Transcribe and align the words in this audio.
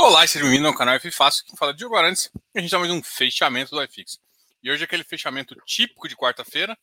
Olá, 0.00 0.24
seja 0.28 0.44
bem-vindo 0.44 0.68
ao 0.68 0.74
canal 0.76 0.94
F 0.94 1.10
Fácil, 1.10 1.44
quem 1.44 1.56
fala 1.56 1.72
é 1.72 1.74
Diogo 1.74 1.96
Arantes. 1.96 2.30
A 2.54 2.60
gente 2.60 2.66
está 2.66 2.78
mais 2.78 2.92
um 2.92 3.02
fechamento 3.02 3.72
do 3.72 3.82
iFix. 3.82 4.20
E 4.62 4.70
hoje 4.70 4.82
é 4.82 4.84
aquele 4.84 5.02
fechamento 5.02 5.56
típico 5.66 6.08
de 6.08 6.14
quarta-feira. 6.14 6.78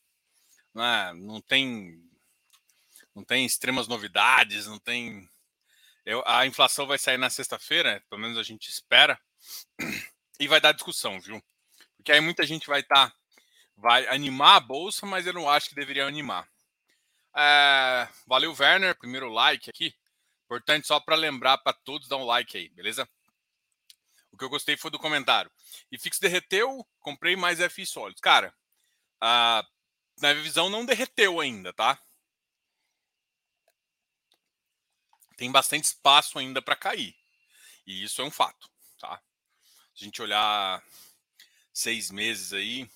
Né? 0.74 1.14
Não 1.14 1.40
tem 1.40 1.98
não 3.14 3.24
tem 3.24 3.46
extremas 3.46 3.88
novidades, 3.88 4.66
não 4.66 4.78
tem. 4.78 5.26
Eu, 6.04 6.22
a 6.26 6.44
inflação 6.46 6.86
vai 6.86 6.98
sair 6.98 7.16
na 7.16 7.30
sexta-feira, 7.30 8.04
pelo 8.10 8.20
menos 8.20 8.36
a 8.36 8.42
gente 8.42 8.68
espera, 8.68 9.18
e 10.38 10.46
vai 10.46 10.60
dar 10.60 10.72
discussão, 10.72 11.18
viu? 11.18 11.42
Porque 11.96 12.12
aí 12.12 12.20
muita 12.20 12.44
gente 12.44 12.66
vai 12.66 12.80
estar. 12.80 13.08
Tá, 13.08 13.16
vai 13.78 14.06
animar 14.08 14.56
a 14.56 14.60
bolsa, 14.60 15.06
mas 15.06 15.26
eu 15.26 15.32
não 15.32 15.48
acho 15.48 15.70
que 15.70 15.74
deveria 15.74 16.06
animar. 16.06 16.46
É, 17.34 18.08
valeu, 18.26 18.54
Werner. 18.56 18.94
Primeiro 18.94 19.30
like 19.30 19.70
aqui. 19.70 19.94
Importante 20.46 20.86
só 20.86 21.00
para 21.00 21.16
lembrar 21.16 21.58
para 21.58 21.72
todos 21.72 22.08
dar 22.08 22.16
um 22.16 22.24
like 22.24 22.56
aí, 22.56 22.68
beleza? 22.68 23.08
O 24.30 24.36
que 24.38 24.44
eu 24.44 24.48
gostei 24.48 24.76
foi 24.76 24.92
do 24.92 24.98
comentário. 24.98 25.50
E 25.90 25.98
Fix 25.98 26.20
derreteu, 26.20 26.86
comprei 27.00 27.34
mais 27.34 27.58
FI 27.58 27.84
sólidos. 27.84 28.20
Cara, 28.20 28.54
a, 29.20 29.66
na 30.20 30.32
visão 30.34 30.70
não 30.70 30.86
derreteu 30.86 31.40
ainda, 31.40 31.72
tá? 31.72 32.00
Tem 35.36 35.50
bastante 35.50 35.84
espaço 35.84 36.38
ainda 36.38 36.62
para 36.62 36.76
cair. 36.76 37.16
E 37.84 38.04
isso 38.04 38.22
é 38.22 38.24
um 38.24 38.30
fato, 38.30 38.70
tá? 39.00 39.20
Se 39.94 40.02
a 40.02 40.04
gente 40.04 40.22
olhar 40.22 40.82
seis 41.72 42.10
meses 42.10 42.52
aí, 42.52 42.88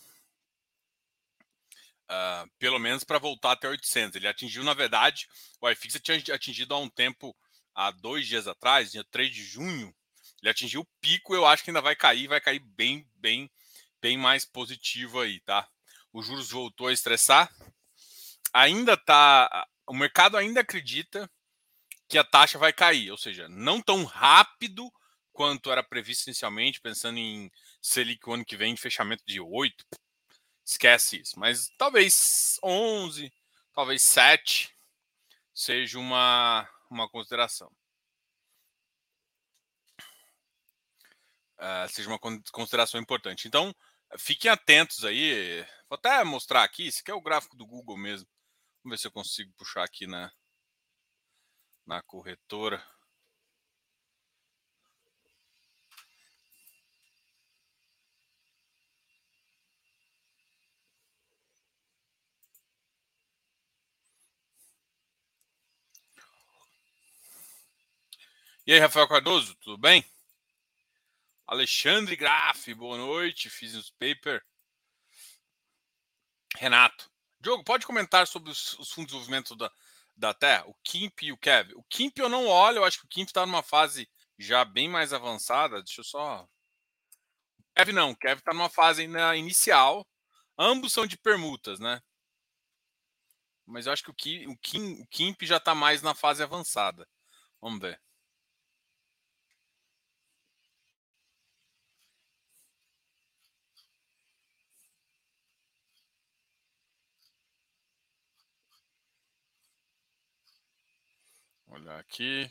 uh, 2.11 2.51
pelo 2.59 2.79
menos 2.79 3.05
para 3.05 3.19
voltar 3.19 3.53
até 3.53 3.69
800. 3.69 4.17
Ele 4.17 4.29
atingiu, 4.29 4.65
na 4.65 4.75
verdade, 4.75 5.29
o 5.61 5.71
iFix 5.71 6.01
tinha 6.03 6.35
atingido 6.35 6.75
há 6.75 6.79
um 6.79 6.89
tempo, 6.89 7.35
há 7.75 7.91
dois 7.91 8.27
dias 8.27 8.49
atrás, 8.49 8.91
dia 8.91 9.05
3 9.05 9.33
de 9.33 9.45
junho, 9.45 9.95
ele 10.43 10.51
atingiu 10.51 10.81
o 10.81 10.89
pico, 11.01 11.35
eu 11.35 11.47
acho 11.47 11.63
que 11.63 11.71
ainda 11.71 11.81
vai 11.81 11.95
cair, 11.95 12.27
vai 12.27 12.41
cair 12.41 12.59
bem, 12.59 13.07
bem, 13.17 13.51
bem 14.01 14.17
mais 14.17 14.45
positivo 14.45 15.21
aí, 15.21 15.41
tá? 15.41 15.69
Os 16.13 16.27
juros 16.27 16.51
voltou 16.51 16.89
a 16.89 16.93
estressar. 16.93 17.53
Ainda 18.53 18.97
tá, 18.97 19.69
o 19.87 19.95
mercado 19.95 20.37
ainda 20.37 20.61
acredita 20.61 21.31
que 22.09 22.19
a 22.19 22.25
taxa 22.25 22.59
vai 22.59 22.73
cair, 22.73 23.11
ou 23.13 23.17
seja, 23.17 23.49
não 23.49 23.81
tão 23.81 24.05
rápido 24.05 24.91
quanto 25.33 25.71
era 25.71 25.83
previsto 25.83 26.27
inicialmente, 26.27 26.81
pensando 26.81 27.19
em 27.19 27.51
Selic 27.81 28.29
o 28.29 28.33
ano 28.33 28.45
que 28.45 28.57
vem, 28.57 28.77
fechamento 28.77 29.23
de 29.25 29.41
8, 29.41 29.87
esquece 30.65 31.21
isso. 31.21 31.39
Mas 31.39 31.69
talvez 31.77 32.59
11, 32.63 33.33
talvez 33.73 34.03
7 34.03 34.75
seja 35.55 35.99
uma, 35.99 36.69
uma 36.91 37.09
consideração. 37.09 37.71
Uh, 41.59 41.89
seja 41.91 42.09
uma 42.09 42.19
consideração 42.51 42.99
importante. 42.99 43.47
Então, 43.47 43.75
fiquem 44.19 44.51
atentos 44.51 45.05
aí. 45.05 45.63
Vou 45.89 45.97
até 45.97 46.25
mostrar 46.25 46.65
aqui. 46.65 46.87
Esse 46.87 47.01
aqui 47.01 47.11
é 47.11 47.15
o 47.15 47.21
gráfico 47.21 47.57
do 47.57 47.67
Google 47.67 47.99
mesmo. 47.99 48.27
Vamos 48.83 48.97
ver 48.97 48.99
se 48.99 49.07
eu 49.07 49.13
consigo 49.13 49.53
puxar 49.59 49.85
aqui 49.85 50.07
na, 50.07 50.33
na 51.87 52.03
corretora. 52.03 52.83
E 68.71 68.73
aí, 68.73 68.79
Rafael 68.79 69.09
Cardoso, 69.09 69.57
tudo 69.57 69.77
bem? 69.77 70.09
Alexandre 71.45 72.15
Graff, 72.15 72.73
boa 72.73 72.97
noite, 72.97 73.51
fiz 73.51 73.75
os 73.75 73.91
paper. 73.91 74.41
Renato, 76.57 77.11
Diogo, 77.41 77.65
pode 77.65 77.85
comentar 77.85 78.29
sobre 78.29 78.49
os, 78.49 78.79
os 78.79 78.93
fundos 78.93 79.11
de 79.11 79.19
desenvolvimento 79.19 79.57
da, 79.57 79.73
da 80.15 80.33
Terra, 80.33 80.67
o 80.69 80.75
KIMP 80.85 81.25
e 81.25 81.33
o 81.33 81.37
KEV. 81.37 81.75
O 81.75 81.83
KIMP 81.83 82.17
eu 82.21 82.29
não 82.29 82.47
olho, 82.47 82.77
eu 82.77 82.85
acho 82.85 83.01
que 83.01 83.07
o 83.07 83.09
KIMP 83.09 83.31
está 83.31 83.45
numa 83.45 83.61
fase 83.61 84.09
já 84.39 84.65
bem 84.65 84.89
mais 84.89 85.13
avançada. 85.13 85.83
Deixa 85.83 86.03
eu 86.03 86.05
só. 86.05 86.45
O 87.59 87.75
KEV 87.75 87.93
não, 87.93 88.13
o 88.13 88.17
KEV 88.17 88.39
está 88.39 88.53
numa 88.53 88.71
fase 88.71 89.03
ainda 89.03 89.35
inicial. 89.35 90.07
Ambos 90.57 90.93
são 90.93 91.09
de 91.09 91.19
permutas, 91.19 91.81
né? 91.81 92.01
Mas 93.67 93.87
eu 93.87 93.93
acho 93.93 94.05
que 94.05 94.11
o, 94.13 94.15
KIMP, 94.15 95.03
o, 95.03 95.07
KIMP, 95.09 95.43
já 95.45 95.57
está 95.57 95.75
mais 95.75 96.03
na 96.03 96.15
fase 96.15 96.41
avançada. 96.41 97.05
Vamos 97.61 97.81
ver. 97.81 98.01
Olha 111.91 111.99
aqui. 111.99 112.49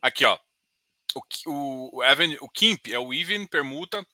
Aqui, 0.00 0.24
ó. 0.24 0.38
O, 1.12 1.20
o, 1.50 1.96
o, 1.98 2.04
Even, 2.04 2.36
o 2.40 2.48
KIMP 2.48 2.92
é 2.92 2.98
o 3.00 3.12
Even 3.12 3.48
Permuta 3.48 4.06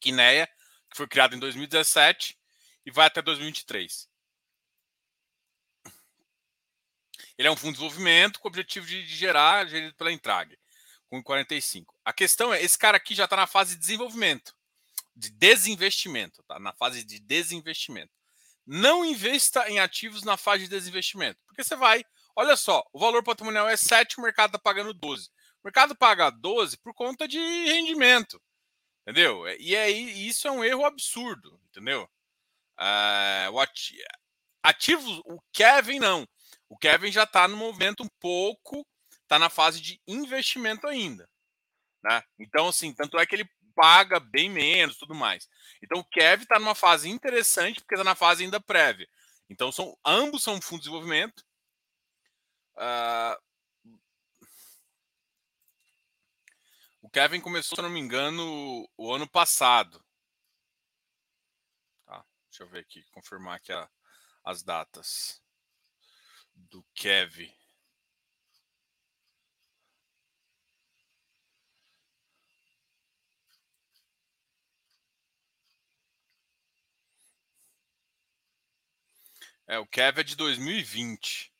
Kinea, 0.00 0.48
que 0.90 0.96
foi 0.96 1.06
criado 1.06 1.36
em 1.36 1.38
2017 1.38 2.36
e 2.84 2.90
vai 2.90 3.06
até 3.06 3.22
2023. 3.22 4.10
Ele 7.38 7.46
é 7.46 7.50
um 7.50 7.56
fundo 7.56 7.74
de 7.74 7.78
desenvolvimento 7.78 8.40
com 8.40 8.48
o 8.48 8.50
objetivo 8.50 8.84
de, 8.84 9.06
de 9.06 9.14
gerar, 9.14 9.68
gerido 9.68 9.94
pela 9.94 10.10
Intrag, 10.10 10.58
com 11.08 11.22
45. 11.22 11.96
A 12.04 12.12
questão 12.12 12.52
é, 12.52 12.60
esse 12.60 12.76
cara 12.76 12.96
aqui 12.96 13.14
já 13.14 13.24
está 13.24 13.36
na 13.36 13.46
fase 13.46 13.74
de 13.74 13.80
desenvolvimento, 13.80 14.56
de 15.14 15.30
desinvestimento, 15.30 16.42
tá? 16.42 16.58
Na 16.58 16.72
fase 16.72 17.04
de 17.04 17.20
desinvestimento. 17.20 18.21
Não 18.66 19.04
investa 19.04 19.68
em 19.68 19.80
ativos 19.80 20.22
na 20.22 20.36
fase 20.36 20.64
de 20.64 20.70
desinvestimento. 20.70 21.40
Porque 21.46 21.64
você 21.64 21.74
vai, 21.74 22.04
olha 22.36 22.56
só, 22.56 22.84
o 22.92 22.98
valor 22.98 23.22
patrimonial 23.22 23.68
é 23.68 23.76
7, 23.76 24.18
o 24.18 24.22
mercado 24.22 24.50
está 24.50 24.58
pagando 24.58 24.94
12. 24.94 25.28
O 25.62 25.66
mercado 25.66 25.94
paga 25.94 26.30
12 26.30 26.78
por 26.78 26.94
conta 26.94 27.26
de 27.26 27.38
rendimento. 27.38 28.40
Entendeu? 29.02 29.48
E 29.58 29.76
aí 29.76 30.28
isso 30.28 30.46
é 30.46 30.50
um 30.50 30.64
erro 30.64 30.84
absurdo, 30.84 31.60
entendeu? 31.68 32.08
Uh, 32.78 33.58
ativos, 34.62 35.20
o 35.24 35.40
Kevin 35.52 35.98
não. 35.98 36.26
O 36.68 36.78
Kevin 36.78 37.10
já 37.10 37.24
está 37.24 37.46
no 37.48 37.56
movimento 37.56 38.02
um 38.02 38.08
pouco, 38.20 38.86
está 39.22 39.38
na 39.38 39.50
fase 39.50 39.80
de 39.80 40.00
investimento 40.06 40.86
ainda. 40.86 41.28
Né? 42.02 42.22
Então, 42.38 42.68
assim, 42.68 42.92
tanto 42.92 43.18
é 43.18 43.26
que 43.26 43.34
ele 43.34 43.50
paga 43.74 44.20
bem 44.20 44.48
menos, 44.48 44.96
tudo 44.96 45.14
mais. 45.14 45.48
Então 45.82 46.00
o 46.00 46.04
Kev 46.04 46.42
está 46.42 46.58
numa 46.58 46.74
fase 46.74 47.08
interessante 47.08 47.80
porque 47.80 47.94
está 47.94 48.04
na 48.04 48.14
fase 48.14 48.44
ainda 48.44 48.60
prévia. 48.60 49.08
Então 49.48 49.70
são 49.72 49.98
ambos 50.04 50.42
são 50.42 50.60
fundos 50.60 50.84
de 50.84 50.90
desenvolvimento. 50.90 51.44
Uh, 52.74 53.36
o 57.02 57.10
Kevin 57.10 57.40
começou, 57.40 57.76
se 57.76 57.80
eu 57.80 57.82
não 57.82 57.90
me 57.90 58.00
engano, 58.00 58.88
o 58.96 59.12
ano 59.12 59.28
passado. 59.28 60.02
Tá, 62.06 62.24
deixa 62.48 62.62
eu 62.62 62.68
ver 62.68 62.80
aqui, 62.80 63.04
confirmar 63.10 63.56
aqui 63.56 63.72
a, 63.72 63.88
as 64.44 64.62
datas 64.62 65.42
do 66.54 66.82
Kevin. 66.94 67.52
É, 79.66 79.78
o 79.78 79.86
Kev 79.86 80.20
é 80.20 80.22
de 80.22 80.36
2020. 80.36 81.52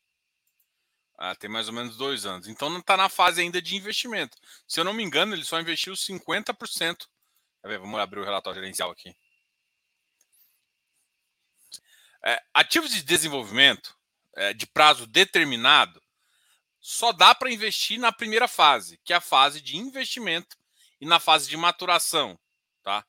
Ah, 1.18 1.36
tem 1.36 1.48
mais 1.48 1.68
ou 1.68 1.74
menos 1.74 1.96
dois 1.96 2.26
anos. 2.26 2.48
Então 2.48 2.68
não 2.68 2.80
está 2.80 2.96
na 2.96 3.08
fase 3.08 3.40
ainda 3.40 3.62
de 3.62 3.76
investimento. 3.76 4.36
Se 4.66 4.80
eu 4.80 4.84
não 4.84 4.92
me 4.92 5.02
engano, 5.02 5.34
ele 5.34 5.44
só 5.44 5.60
investiu 5.60 5.94
50%. 5.94 7.06
Ver, 7.64 7.78
vamos 7.78 8.00
abrir 8.00 8.20
o 8.20 8.24
relatório 8.24 8.60
gerencial 8.60 8.90
aqui. 8.90 9.16
É, 12.24 12.42
ativos 12.52 12.90
de 12.90 13.02
desenvolvimento 13.02 13.96
é, 14.34 14.52
de 14.52 14.66
prazo 14.66 15.06
determinado 15.06 16.02
só 16.80 17.12
dá 17.12 17.32
para 17.34 17.52
investir 17.52 17.98
na 18.00 18.10
primeira 18.10 18.48
fase, 18.48 18.98
que 19.04 19.12
é 19.12 19.16
a 19.16 19.20
fase 19.20 19.60
de 19.60 19.76
investimento 19.76 20.56
e 21.00 21.06
na 21.06 21.20
fase 21.20 21.48
de 21.48 21.56
maturação. 21.56 22.36
Tá? 22.82 23.06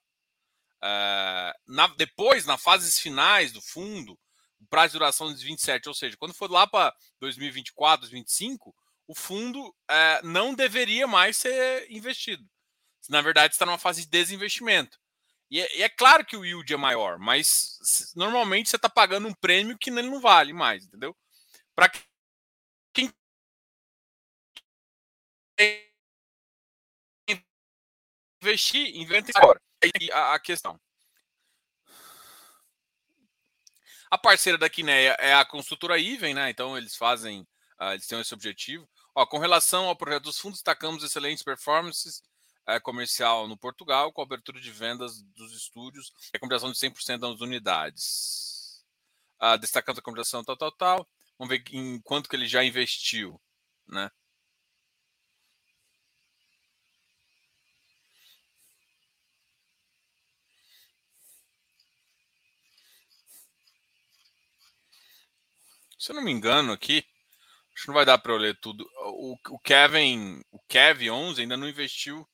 É, 0.83 1.53
na, 1.65 1.87
depois, 1.87 2.45
nas 2.45 2.61
fases 2.61 2.99
finais 2.99 3.51
do 3.51 3.61
fundo, 3.61 4.19
prazo 4.73 4.93
de 4.93 4.97
duração 4.97 5.31
de 5.31 5.45
27, 5.45 5.87
ou 5.87 5.93
seja, 5.93 6.17
quando 6.17 6.33
for 6.33 6.49
lá 6.49 6.65
para 6.65 6.91
2024, 7.19 8.09
2025, 8.09 8.75
o 9.07 9.13
fundo 9.13 9.71
é, 9.87 10.19
não 10.23 10.55
deveria 10.55 11.05
mais 11.05 11.37
ser 11.37 11.85
investido. 11.91 12.43
Na 13.07 13.21
verdade, 13.21 13.53
está 13.53 13.67
numa 13.67 13.77
fase 13.77 14.01
de 14.01 14.07
desinvestimento. 14.07 14.97
E 15.51 15.61
é, 15.61 15.77
e 15.77 15.83
é, 15.83 15.89
claro 15.89 16.25
que 16.25 16.35
o 16.35 16.43
yield 16.43 16.73
é 16.73 16.77
maior, 16.77 17.19
mas 17.19 17.77
normalmente 18.15 18.67
você 18.67 18.75
está 18.75 18.89
pagando 18.89 19.27
um 19.27 19.33
prêmio 19.35 19.77
que 19.77 19.91
não 19.91 20.19
vale 20.19 20.53
mais, 20.53 20.85
entendeu? 20.85 21.15
Para 21.75 21.91
quem 22.95 23.13
investir, 28.41 28.95
inventa 28.95 29.31
agora. 29.35 29.61
É 29.83 30.13
a 30.13 30.39
questão. 30.39 30.79
A 34.13 34.17
parceira 34.19 34.59
da 34.59 34.69
Quineia 34.69 35.17
é 35.19 35.33
a 35.33 35.43
construtora 35.43 35.97
Iven, 35.97 36.35
né? 36.35 36.47
Então 36.51 36.77
eles 36.77 36.95
fazem, 36.95 37.41
uh, 37.81 37.93
eles 37.93 38.05
têm 38.05 38.19
esse 38.19 38.31
objetivo. 38.31 38.87
Ó, 39.15 39.25
com 39.25 39.39
relação 39.39 39.87
ao 39.87 39.95
projeto 39.95 40.25
dos 40.25 40.37
fundos, 40.37 40.59
destacamos 40.59 41.03
excelentes 41.03 41.41
performances 41.41 42.21
uh, 42.69 42.79
comercial 42.83 43.47
no 43.47 43.57
Portugal, 43.57 44.13
com 44.13 44.21
a 44.21 44.23
abertura 44.23 44.61
de 44.61 44.69
vendas 44.69 45.23
dos 45.35 45.51
estúdios 45.55 46.13
e 46.31 46.37
a 46.37 46.39
combinação 46.39 46.71
de 46.71 46.77
100% 46.77 47.17
das 47.17 47.41
unidades. 47.41 48.85
Uh, 49.41 49.57
destacando 49.57 49.97
a 49.97 50.03
combinação 50.03 50.43
tal, 50.43 50.57
tal, 50.57 50.71
tal. 50.73 51.09
Vamos 51.39 51.49
ver 51.49 51.63
em 51.71 51.99
quanto 52.01 52.29
que 52.29 52.35
ele 52.35 52.45
já 52.45 52.63
investiu, 52.63 53.41
né? 53.87 54.11
Se 66.03 66.11
eu 66.11 66.17
não 66.17 66.21
me 66.21 66.33
engano 66.33 66.73
aqui, 66.73 66.97
acho 67.73 67.83
que 67.83 67.87
não 67.87 67.95
vai 67.95 68.03
dar 68.03 68.17
para 68.17 68.33
eu 68.33 68.37
ler 68.37 68.59
tudo. 68.59 68.85
O, 69.05 69.37
o 69.51 69.59
Kevin, 69.59 70.41
o 70.51 70.59
Kevin 70.67 71.11
11 71.11 71.41
ainda 71.41 71.55
não 71.55 71.65
investiu 71.65 72.27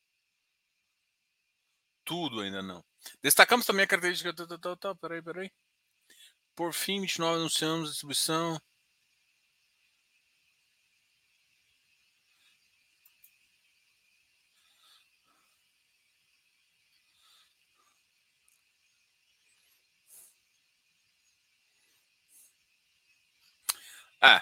tudo 2.04 2.42
ainda 2.42 2.64
não. 2.64 2.84
Destacamos 3.22 3.68
também 3.68 3.86
a 3.86 3.88
característica. 3.88 4.34
Tá, 4.34 4.58
tá, 4.58 4.76
tá, 4.76 4.96
peraí, 4.96 5.22
peraí. 5.22 5.52
Por 6.56 6.74
fim, 6.74 7.00
29 7.02 7.36
anunciamos 7.36 7.92
distribuição. 7.92 8.60
É, 24.22 24.42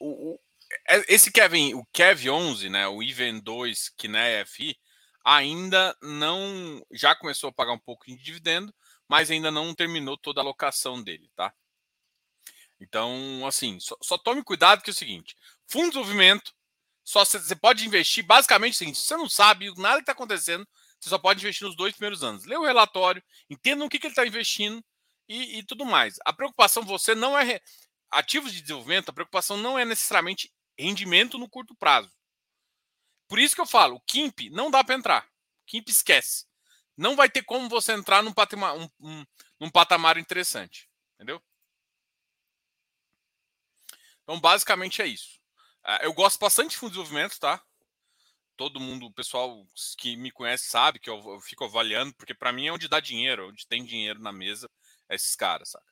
o, 0.00 0.32
o, 0.32 0.40
é, 0.88 1.14
esse 1.14 1.30
Kevin, 1.30 1.74
o 1.74 1.84
Kev 1.92 2.28
11, 2.28 2.68
né, 2.68 2.86
o 2.88 3.02
Even 3.02 3.40
2, 3.40 3.90
que 3.90 4.08
né, 4.08 4.40
é 4.40 4.44
FI, 4.44 4.78
ainda 5.24 5.96
não 6.02 6.84
já 6.92 7.14
começou 7.14 7.50
a 7.50 7.52
pagar 7.52 7.72
um 7.72 7.78
pouco 7.78 8.06
de 8.06 8.16
dividendo, 8.16 8.74
mas 9.08 9.30
ainda 9.30 9.50
não 9.50 9.74
terminou 9.74 10.16
toda 10.16 10.40
a 10.40 10.44
alocação 10.44 11.02
dele, 11.02 11.30
tá? 11.34 11.52
Então, 12.80 13.46
assim, 13.46 13.78
só, 13.78 13.96
só 14.00 14.16
tome 14.16 14.42
cuidado 14.42 14.82
que 14.82 14.90
é 14.90 14.92
o 14.92 14.96
seguinte: 14.96 15.36
fundo 15.66 15.86
de 15.86 15.90
desenvolvimento, 15.90 16.54
só 17.04 17.24
você 17.24 17.56
pode 17.56 17.84
investir 17.86 18.24
basicamente 18.24 18.74
o 18.74 18.76
seguinte: 18.76 18.98
se 18.98 19.06
você 19.06 19.16
não 19.16 19.28
sabe 19.28 19.72
nada 19.76 19.96
que 19.96 20.02
está 20.02 20.12
acontecendo, 20.12 20.66
você 20.98 21.08
só 21.10 21.18
pode 21.18 21.40
investir 21.40 21.66
nos 21.66 21.76
dois 21.76 21.92
primeiros 21.92 22.22
anos. 22.22 22.44
Lê 22.46 22.56
o 22.56 22.64
relatório, 22.64 23.22
entenda 23.48 23.84
no 23.84 23.88
que, 23.88 23.98
que 23.98 24.06
ele 24.06 24.12
está 24.12 24.26
investindo 24.26 24.82
e, 25.28 25.58
e, 25.58 25.62
tudo 25.62 25.84
mais. 25.84 26.16
A 26.24 26.32
preocupação 26.32 26.82
você 26.82 27.14
não 27.14 27.38
é 27.38 27.60
ativos 28.10 28.52
de 28.52 28.60
desenvolvimento, 28.60 29.08
a 29.08 29.12
preocupação 29.12 29.56
não 29.56 29.78
é 29.78 29.84
necessariamente 29.84 30.52
rendimento 30.78 31.38
no 31.38 31.48
curto 31.48 31.74
prazo. 31.74 32.10
Por 33.28 33.38
isso 33.38 33.54
que 33.54 33.60
eu 33.60 33.66
falo, 33.66 33.96
o 33.96 34.00
KIMP 34.00 34.50
não 34.50 34.70
dá 34.70 34.82
para 34.82 34.96
entrar. 34.96 35.30
KIMP 35.66 35.88
esquece. 35.88 36.46
Não 36.96 37.14
vai 37.14 37.30
ter 37.30 37.42
como 37.42 37.68
você 37.68 37.92
entrar 37.92 38.22
num 38.22 38.32
patamar, 38.32 38.76
um, 38.76 38.88
um, 38.98 39.24
num 39.58 39.70
patamar 39.70 40.18
interessante. 40.18 40.90
Entendeu? 41.14 41.40
Então, 44.22 44.40
basicamente 44.40 45.00
é 45.00 45.06
isso. 45.06 45.40
Ah, 45.82 46.00
eu 46.02 46.12
gosto 46.12 46.38
bastante 46.38 46.70
de 46.70 46.76
fundo 46.76 46.90
de 46.90 46.98
desenvolvimento, 46.98 47.38
tá? 47.38 47.62
Todo 48.56 48.80
mundo, 48.80 49.06
o 49.06 49.12
pessoal 49.12 49.66
que 49.96 50.16
me 50.16 50.30
conhece 50.30 50.68
sabe 50.68 50.98
que 50.98 51.08
eu, 51.08 51.16
eu 51.16 51.40
fico 51.40 51.64
avaliando, 51.64 52.14
porque 52.14 52.34
para 52.34 52.52
mim 52.52 52.66
é 52.66 52.72
onde 52.72 52.88
dá 52.88 53.00
dinheiro, 53.00 53.48
onde 53.48 53.66
tem 53.66 53.84
dinheiro 53.84 54.20
na 54.20 54.32
mesa, 54.32 54.68
é 55.08 55.14
esses 55.14 55.34
caras, 55.34 55.70
sabe? 55.70 55.84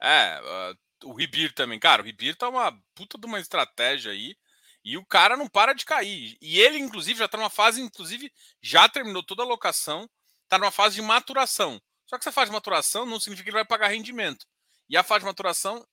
É, 0.00 0.40
uh, 0.40 1.08
o 1.08 1.14
Ribir 1.14 1.52
também. 1.54 1.78
Cara, 1.78 2.02
o 2.02 2.04
Ribir 2.04 2.36
tá 2.36 2.48
uma 2.48 2.72
puta 2.94 3.18
de 3.18 3.26
uma 3.26 3.40
estratégia 3.40 4.12
aí. 4.12 4.36
E 4.84 4.96
o 4.96 5.04
cara 5.04 5.36
não 5.36 5.48
para 5.48 5.72
de 5.72 5.84
cair. 5.84 6.36
E 6.40 6.60
ele, 6.60 6.78
inclusive, 6.78 7.18
já 7.18 7.26
tá 7.26 7.36
numa 7.36 7.50
fase, 7.50 7.80
inclusive, 7.80 8.32
já 8.62 8.88
terminou 8.88 9.22
toda 9.22 9.42
a 9.42 9.46
locação, 9.46 10.08
tá 10.48 10.58
numa 10.58 10.70
fase 10.70 10.94
de 10.94 11.02
maturação. 11.02 11.80
Só 12.06 12.16
que 12.16 12.22
essa 12.22 12.30
fase 12.30 12.50
de 12.50 12.54
maturação 12.54 13.04
não 13.04 13.18
significa 13.18 13.44
que 13.44 13.50
ele 13.50 13.64
vai 13.64 13.64
pagar 13.64 13.88
rendimento. 13.88 14.46
E 14.88 14.96
a 14.96 15.02
fase 15.02 15.20
de 15.20 15.26
maturação, 15.26 15.84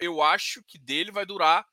eu 0.00 0.20
acho 0.20 0.64
que 0.66 0.78
dele 0.78 1.12
vai 1.12 1.24
durar 1.24 1.64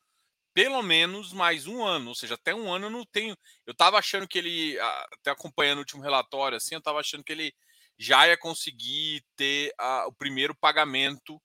pelo 0.53 0.83
menos 0.83 1.33
mais 1.33 1.65
um 1.65 1.83
ano. 1.83 2.09
Ou 2.09 2.15
seja, 2.15 2.35
até 2.35 2.53
um 2.53 2.71
ano 2.71 2.85
eu 2.85 2.91
não 2.91 3.03
tenho. 3.05 3.35
Eu 3.65 3.73
tava 3.73 3.97
achando 3.97 4.27
que 4.27 4.37
ele, 4.37 4.79
até 4.79 5.31
acompanhando 5.31 5.79
o 5.79 5.81
último 5.81 6.03
relatório, 6.03 6.57
assim, 6.57 6.75
eu 6.75 6.81
tava 6.81 6.99
achando 6.99 7.23
que 7.23 7.31
ele 7.31 7.51
já 7.97 8.27
ia 8.27 8.37
conseguir 8.37 9.25
ter 9.35 9.73
o 10.05 10.13
primeiro 10.13 10.55
pagamento 10.55 11.41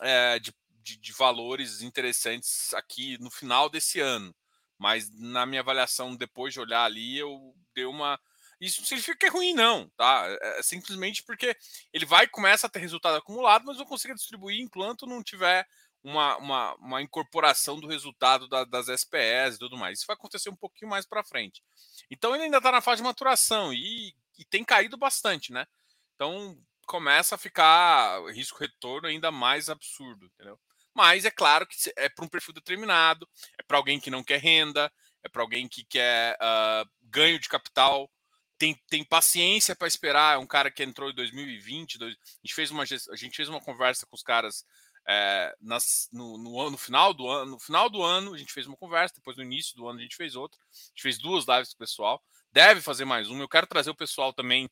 é, 0.00 0.38
de, 0.38 0.54
de, 0.82 0.96
de, 0.96 1.12
valores 1.12 1.82
interessantes 1.82 2.72
aqui 2.74 3.18
no 3.18 3.30
final 3.30 3.68
desse 3.68 4.00
ano. 4.00 4.34
Mas 4.78 5.10
na 5.10 5.46
minha 5.46 5.62
avaliação, 5.62 6.14
depois 6.14 6.52
de 6.52 6.60
olhar 6.60 6.84
ali, 6.84 7.18
eu 7.18 7.54
dei 7.74 7.84
uma. 7.84 8.18
Isso 8.60 8.80
não 8.80 8.86
significa 8.86 9.16
que 9.18 9.26
é 9.26 9.30
ruim, 9.30 9.54
não, 9.54 9.88
tá? 9.96 10.26
É, 10.28 10.58
é 10.58 10.62
simplesmente 10.62 11.22
porque 11.24 11.56
ele 11.92 12.06
vai 12.06 12.26
começa 12.26 12.66
a 12.66 12.70
ter 12.70 12.78
resultado 12.78 13.16
acumulado, 13.16 13.64
mas 13.66 13.78
não 13.78 13.84
consigo 13.84 14.14
distribuir 14.14 14.60
enquanto 14.60 15.06
não 15.06 15.22
tiver 15.22 15.66
uma, 16.06 16.36
uma, 16.36 16.74
uma 16.76 17.02
incorporação 17.02 17.80
do 17.80 17.88
resultado 17.88 18.46
da, 18.48 18.64
das 18.64 18.88
SPS 18.88 19.56
e 19.56 19.58
tudo 19.58 19.76
mais. 19.76 19.98
Isso 19.98 20.06
vai 20.06 20.14
acontecer 20.14 20.48
um 20.48 20.56
pouquinho 20.56 20.90
mais 20.90 21.04
para 21.04 21.24
frente. 21.24 21.62
Então 22.10 22.34
ele 22.34 22.44
ainda 22.44 22.58
está 22.58 22.70
na 22.70 22.80
fase 22.80 23.02
de 23.02 23.08
maturação 23.08 23.72
e, 23.72 24.14
e 24.38 24.44
tem 24.44 24.64
caído 24.64 24.96
bastante, 24.96 25.52
né? 25.52 25.66
Então 26.14 26.56
começa 26.86 27.34
a 27.34 27.38
ficar 27.38 28.24
risco-retorno 28.30 29.08
ainda 29.08 29.30
mais 29.30 29.68
absurdo, 29.68 30.26
entendeu? 30.26 30.58
Mas 30.94 31.26
é 31.26 31.30
claro 31.30 31.66
que 31.66 31.76
é 31.96 32.08
para 32.08 32.24
um 32.24 32.28
perfil 32.28 32.54
determinado, 32.54 33.28
é 33.58 33.62
para 33.62 33.76
alguém 33.76 34.00
que 34.00 34.10
não 34.10 34.24
quer 34.24 34.40
renda, 34.40 34.90
é 35.22 35.28
para 35.28 35.42
alguém 35.42 35.68
que 35.68 35.84
quer 35.84 36.36
uh, 36.36 36.88
ganho 37.02 37.38
de 37.38 37.48
capital, 37.48 38.10
tem, 38.56 38.74
tem 38.88 39.04
paciência 39.04 39.76
para 39.76 39.88
esperar. 39.88 40.36
É 40.36 40.38
um 40.38 40.46
cara 40.46 40.70
que 40.70 40.82
entrou 40.82 41.10
em 41.10 41.14
2020, 41.14 41.98
dois, 41.98 42.14
a, 42.14 42.46
gente 42.46 42.54
fez 42.54 42.70
uma, 42.70 42.82
a 42.82 43.16
gente 43.16 43.36
fez 43.36 43.48
uma 43.48 43.60
conversa 43.60 44.06
com 44.06 44.16
os 44.16 44.22
caras 44.22 44.64
é, 45.06 45.54
nas, 45.60 46.08
no, 46.12 46.38
no, 46.38 46.70
no, 46.70 46.78
final 46.78 47.12
do 47.12 47.28
ano. 47.28 47.52
No 47.52 47.58
final 47.58 47.88
do 47.88 48.02
ano 48.02 48.34
a 48.34 48.38
gente 48.38 48.52
fez 48.52 48.66
uma 48.66 48.76
conversa, 48.76 49.14
depois 49.16 49.36
no 49.36 49.42
início 49.42 49.76
do 49.76 49.86
ano 49.88 49.98
a 49.98 50.02
gente 50.02 50.16
fez 50.16 50.34
outra. 50.34 50.58
A 50.60 50.88
gente 50.88 51.02
fez 51.02 51.18
duas 51.18 51.44
lives 51.46 51.68
com 51.70 51.76
o 51.76 51.78
pessoal. 51.78 52.22
Deve 52.50 52.80
fazer 52.80 53.04
mais 53.04 53.28
uma. 53.28 53.42
Eu 53.42 53.48
quero 53.48 53.66
trazer 53.66 53.90
o 53.90 53.94
pessoal 53.94 54.32
também 54.32 54.70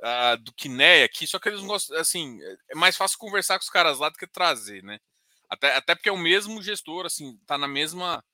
uh, 0.00 0.36
do 0.42 0.52
Kiné 0.52 1.04
aqui, 1.04 1.26
só 1.26 1.38
que 1.38 1.48
eles 1.48 1.60
não 1.60 1.68
gostam, 1.68 1.96
assim, 1.98 2.38
é 2.68 2.74
mais 2.74 2.96
fácil 2.96 3.18
conversar 3.18 3.58
com 3.58 3.62
os 3.64 3.70
caras 3.70 3.98
lá 3.98 4.08
do 4.08 4.18
que 4.18 4.26
trazer, 4.26 4.82
né? 4.82 5.00
Até, 5.48 5.74
até 5.76 5.94
porque 5.94 6.08
é 6.08 6.12
o 6.12 6.18
mesmo 6.18 6.62
gestor, 6.62 7.06
assim, 7.06 7.36
tá 7.46 7.56
na 7.56 7.68
mesma. 7.68 8.24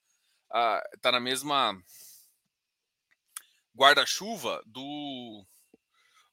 Uh, 0.50 0.98
tá 1.00 1.10
na 1.10 1.18
mesma 1.18 1.76
guarda-chuva 3.76 4.62
do, 4.66 5.44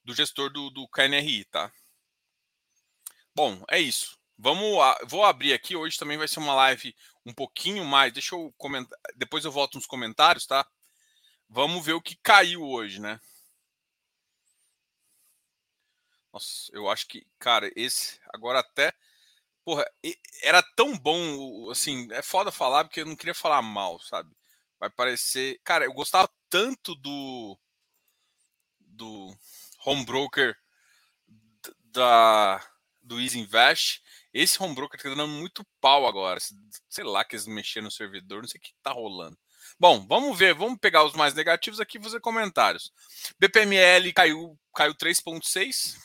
do 0.04 0.14
gestor 0.14 0.50
do, 0.50 0.70
do 0.70 0.86
KNRI, 0.88 1.44
tá? 1.46 1.72
Bom, 3.34 3.64
é 3.68 3.80
isso. 3.80 4.18
Vamos, 4.38 4.78
vou 5.06 5.24
abrir 5.24 5.52
aqui. 5.52 5.74
Hoje 5.74 5.98
também 5.98 6.18
vai 6.18 6.28
ser 6.28 6.40
uma 6.40 6.54
live 6.54 6.94
um 7.24 7.32
pouquinho 7.32 7.84
mais. 7.84 8.12
Deixa 8.12 8.34
eu 8.34 8.52
comentar. 8.56 8.98
Depois 9.16 9.44
eu 9.44 9.52
volto 9.52 9.74
nos 9.74 9.86
comentários, 9.86 10.46
tá? 10.46 10.66
Vamos 11.48 11.84
ver 11.84 11.92
o 11.92 12.02
que 12.02 12.16
caiu 12.16 12.62
hoje, 12.62 13.00
né? 13.00 13.20
Nossa, 16.32 16.70
eu 16.72 16.88
acho 16.88 17.06
que, 17.08 17.26
cara, 17.38 17.70
esse 17.76 18.18
agora 18.32 18.60
até. 18.60 18.92
Porra, 19.64 19.86
era 20.42 20.62
tão 20.74 20.98
bom, 20.98 21.70
assim, 21.70 22.08
é 22.12 22.22
foda 22.22 22.50
falar 22.50 22.84
porque 22.84 23.00
eu 23.02 23.06
não 23.06 23.16
queria 23.16 23.34
falar 23.34 23.62
mal, 23.62 24.00
sabe? 24.00 24.34
Vai 24.80 24.90
parecer. 24.90 25.60
Cara, 25.64 25.84
eu 25.84 25.92
gostava 25.92 26.28
tanto 26.48 26.94
do. 26.96 27.58
Do 28.80 29.34
home 29.84 30.04
broker 30.04 30.56
da, 31.84 32.64
do 33.02 33.20
Easy 33.20 33.38
Invest. 33.38 34.02
Esse 34.32 34.62
home 34.62 34.74
broker 34.74 35.00
tá 35.00 35.08
dando 35.10 35.28
muito 35.28 35.64
pau 35.80 36.06
agora. 36.06 36.40
Sei 36.88 37.04
lá 37.04 37.24
que 37.24 37.36
eles 37.36 37.46
mexeram 37.46 37.84
no 37.84 37.90
servidor, 37.90 38.42
não 38.42 38.48
sei 38.48 38.58
o 38.58 38.62
que 38.62 38.74
tá 38.82 38.90
rolando. 38.92 39.38
Bom, 39.78 40.06
vamos 40.06 40.36
ver, 40.38 40.54
vamos 40.54 40.78
pegar 40.78 41.04
os 41.04 41.14
mais 41.14 41.34
negativos 41.34 41.80
aqui 41.80 41.98
e 41.98 42.02
fazer 42.02 42.20
comentários. 42.20 42.92
BPML 43.38 44.12
caiu, 44.12 44.58
caiu 44.74 44.94
3,6 44.94 45.96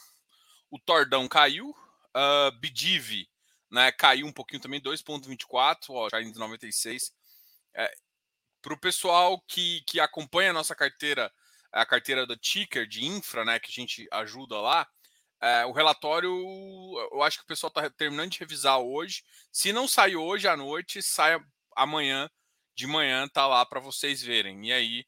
o 0.69 0.79
Tordão 0.79 1.27
caiu, 1.27 1.69
uh, 1.69 2.51
Bidiv 2.59 3.27
né, 3.71 3.91
caiu 3.91 4.25
um 4.25 4.31
pouquinho 4.31 4.61
também, 4.61 4.81
2,24, 4.81 5.89
ó, 5.89 6.09
já 6.09 6.21
indo 6.21 6.39
96. 6.39 7.13
É, 7.75 7.93
Para 8.61 8.73
o 8.73 8.79
pessoal 8.79 9.39
que, 9.47 9.81
que 9.81 9.99
acompanha 9.99 10.51
a 10.51 10.53
nossa 10.53 10.75
carteira, 10.75 11.31
a 11.71 11.85
carteira 11.85 12.25
da 12.25 12.37
Ticker 12.37 12.87
de 12.87 13.05
infra, 13.05 13.45
né, 13.45 13.59
que 13.59 13.69
a 13.69 13.73
gente 13.73 14.07
ajuda 14.11 14.59
lá, 14.59 14.87
é, 15.39 15.65
o 15.65 15.71
relatório, 15.71 16.31
eu 17.11 17.21
acho 17.21 17.37
que 17.37 17.43
o 17.43 17.47
pessoal 17.47 17.69
está 17.69 17.89
terminando 17.89 18.31
de 18.31 18.39
revisar 18.39 18.79
hoje. 18.79 19.23
Se 19.51 19.71
não 19.71 19.87
sair 19.87 20.15
hoje 20.15 20.47
à 20.47 20.57
noite, 20.57 21.01
sai 21.01 21.39
amanhã 21.75 22.29
de 22.73 22.87
manhã 22.87 23.27
tá 23.27 23.45
lá 23.47 23.65
para 23.65 23.79
vocês 23.79 24.21
verem. 24.21 24.67
E 24.67 24.73
aí 24.73 25.05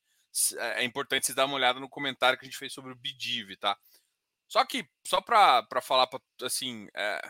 é 0.57 0.83
importante 0.83 1.25
vocês 1.25 1.35
dar 1.35 1.45
uma 1.45 1.55
olhada 1.55 1.79
no 1.79 1.89
comentário 1.89 2.37
que 2.37 2.45
a 2.45 2.49
gente 2.49 2.57
fez 2.57 2.73
sobre 2.73 2.91
o 2.91 2.95
Bidiv, 2.95 3.55
tá? 3.57 3.77
Só 4.49 4.65
que, 4.65 4.89
só 5.05 5.21
para 5.21 5.63
falar, 5.81 6.07
pra, 6.07 6.19
assim, 6.41 6.87
é, 6.95 7.21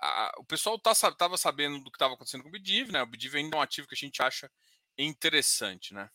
a, 0.00 0.32
o 0.38 0.44
pessoal 0.44 0.78
tá, 0.78 0.92
tava 1.12 1.38
sabendo 1.38 1.78
do 1.80 1.90
que 1.90 1.96
estava 1.96 2.12
acontecendo 2.12 2.42
com 2.42 2.50
o 2.50 2.52
Bidiv, 2.52 2.92
né? 2.92 3.02
O 3.02 3.06
Bidiv 3.06 3.34
ainda 3.34 3.56
é 3.56 3.58
um 3.58 3.62
ativo 3.62 3.88
que 3.88 3.94
a 3.94 3.96
gente 3.96 4.22
acha 4.22 4.50
interessante, 4.98 5.94
né? 5.94 6.10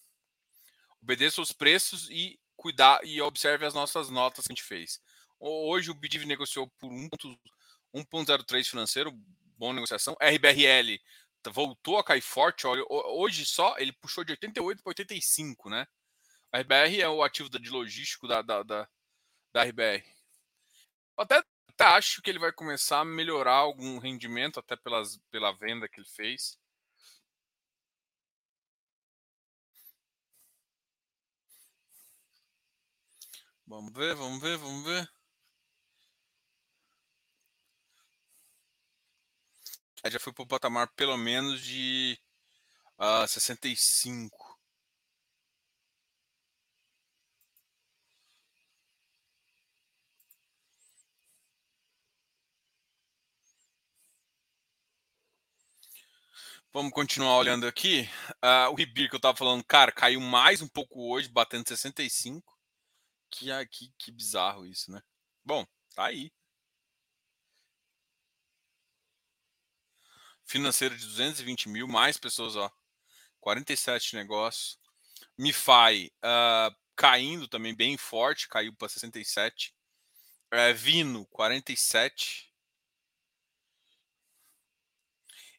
Obedeça 1.01 1.41
os 1.41 1.51
preços 1.51 2.07
e 2.11 2.39
cuidar 2.55 3.03
e 3.03 3.19
observe 3.19 3.65
as 3.65 3.73
nossas 3.73 4.09
notas 4.11 4.45
que 4.45 4.51
a 4.51 4.55
gente 4.55 4.63
fez. 4.63 5.01
Hoje 5.39 5.89
o 5.89 5.95
Bidiv 5.95 6.23
negociou 6.25 6.69
por 6.77 6.91
1.03 6.91 8.65
financeiro, 8.65 9.11
boa 9.57 9.73
negociação. 9.73 10.15
RBRL 10.21 10.99
voltou 11.47 11.97
a 11.97 12.03
cair 12.03 12.21
forte. 12.21 12.67
Hoje 12.67 13.45
só 13.45 13.75
ele 13.79 13.93
puxou 13.93 14.23
de 14.23 14.33
88 14.33 14.83
para 14.83 14.91
85, 14.91 15.69
né? 15.69 15.87
A 16.51 16.59
RBR 16.59 17.01
é 17.01 17.07
o 17.07 17.23
ativo 17.23 17.49
de 17.49 17.69
logístico 17.69 18.27
da, 18.27 18.41
da, 18.41 18.63
da, 18.63 18.89
da 19.53 19.63
RBR. 19.63 20.03
Até, 21.17 21.43
até 21.67 21.83
acho 21.85 22.21
que 22.21 22.29
ele 22.29 22.39
vai 22.39 22.51
começar 22.51 22.99
a 23.01 23.05
melhorar 23.05 23.55
algum 23.55 23.97
rendimento, 23.99 24.59
até 24.59 24.75
pelas, 24.75 25.17
pela 25.31 25.51
venda 25.53 25.87
que 25.87 25.99
ele 25.99 26.07
fez. 26.07 26.57
Vamos 33.67 33.93
ver, 33.93 34.15
vamos 34.15 34.41
ver, 34.41 34.57
vamos 34.57 34.83
ver. 34.83 35.09
É, 40.03 40.09
já 40.09 40.19
foi 40.19 40.31
para 40.33 40.43
o 40.43 40.47
patamar 40.47 40.87
pelo 40.95 41.17
menos 41.17 41.61
de 41.61 42.17
uh, 42.99 43.27
65. 43.27 44.48
Vamos 56.71 56.91
continuar 56.93 57.35
olhando 57.37 57.65
aqui. 57.65 58.07
Uh, 58.45 58.69
o 58.71 58.75
Ribir 58.75 59.09
que 59.09 59.15
eu 59.15 59.17
estava 59.17 59.35
falando, 59.35 59.63
cara, 59.63 59.91
caiu 59.91 60.21
mais 60.21 60.61
um 60.61 60.67
pouco 60.67 61.09
hoje, 61.11 61.27
batendo 61.27 61.67
65. 61.67 62.55
Que, 63.31 63.51
ah, 63.51 63.65
que, 63.65 63.91
que 63.97 64.11
bizarro 64.11 64.67
isso, 64.67 64.91
né? 64.91 65.01
Bom, 65.43 65.65
tá 65.95 66.05
aí. 66.05 66.31
Financeiro 70.45 70.95
de 70.95 71.05
220 71.07 71.69
mil, 71.69 71.87
mais 71.87 72.17
pessoas, 72.17 72.55
ó. 72.55 72.71
47 73.39 74.15
negócios. 74.15 74.77
MiFi 75.39 76.11
uh, 76.23 76.75
caindo 76.95 77.47
também 77.47 77.75
bem 77.75 77.97
forte, 77.97 78.47
caiu 78.47 78.75
para 78.75 78.89
67. 78.89 79.73
Uh, 80.53 80.75
Vino, 80.75 81.25
47. 81.31 82.48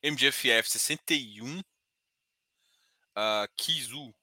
MGFF, 0.02 0.68
61. 0.68 1.60
Uh, 3.16 3.46
Kizu, 3.56 4.14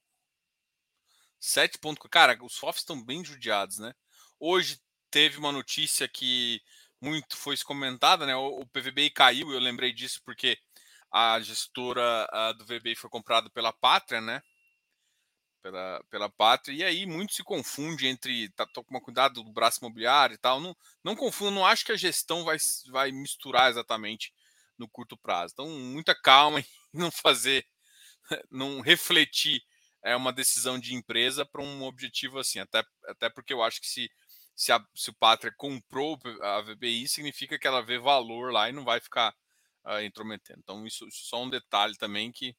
7 1.38 1.78
pontos. 1.78 2.08
Cara, 2.10 2.36
os 2.42 2.56
FOFs 2.56 2.80
estão 2.80 3.02
bem 3.02 3.24
judiados, 3.24 3.78
né? 3.78 3.94
Hoje 4.40 4.80
teve 5.10 5.38
uma 5.38 5.52
notícia 5.52 6.08
que 6.08 6.60
muito 7.00 7.36
foi 7.36 7.56
comentada, 7.58 8.26
né? 8.26 8.34
O, 8.36 8.66
PVBI 8.66 9.10
caiu, 9.10 9.52
eu 9.52 9.60
lembrei 9.60 9.92
disso 9.92 10.20
porque 10.24 10.58
a 11.10 11.40
gestora 11.40 12.28
do 12.56 12.64
VBI 12.64 12.94
foi 12.96 13.08
comprada 13.10 13.48
pela 13.50 13.72
Pátria, 13.72 14.20
né? 14.20 14.42
Pela, 15.62 16.04
pela 16.10 16.30
Pátria, 16.30 16.74
e 16.74 16.84
aí 16.84 17.06
muito 17.06 17.34
se 17.34 17.42
confunde 17.42 18.06
entre. 18.06 18.48
Tá, 18.50 18.66
tomar 18.66 19.00
cuidado 19.00 19.42
do 19.42 19.52
braço 19.52 19.80
imobiliário 19.80 20.34
e 20.34 20.38
tal. 20.38 20.60
Não, 20.60 20.76
não 21.04 21.16
confundo, 21.16 21.52
não 21.52 21.66
acho 21.66 21.84
que 21.84 21.92
a 21.92 21.96
gestão 21.96 22.44
vai, 22.44 22.56
vai 22.90 23.10
misturar 23.12 23.70
exatamente 23.70 24.32
no 24.78 24.88
curto 24.88 25.16
prazo. 25.16 25.52
Então, 25.52 25.68
muita 25.68 26.14
calma 26.14 26.60
em 26.60 26.66
não 26.92 27.10
fazer, 27.10 27.66
não 28.50 28.80
refletir 28.80 29.62
é 30.02 30.14
uma 30.14 30.32
decisão 30.32 30.78
de 30.78 30.94
empresa 30.94 31.44
para 31.44 31.62
um 31.62 31.82
objetivo 31.82 32.38
assim. 32.38 32.60
Até, 32.60 32.84
até 33.06 33.28
porque 33.28 33.52
eu 33.52 33.62
acho 33.62 33.80
que 33.80 33.88
se, 33.88 34.10
se, 34.54 34.72
a, 34.72 34.82
se 34.94 35.10
o 35.10 35.14
Pátria 35.14 35.52
comprou 35.56 36.18
a 36.42 36.60
VBI, 36.60 37.08
significa 37.08 37.58
que 37.58 37.66
ela 37.66 37.82
vê 37.82 37.98
valor 37.98 38.52
lá 38.52 38.68
e 38.68 38.72
não 38.72 38.84
vai 38.84 39.00
ficar 39.00 39.34
uh, 39.84 40.00
intrometendo. 40.02 40.60
Então, 40.62 40.86
isso, 40.86 41.06
isso 41.08 41.24
só 41.26 41.42
um 41.42 41.50
detalhe 41.50 41.96
também 41.96 42.30
que 42.30 42.56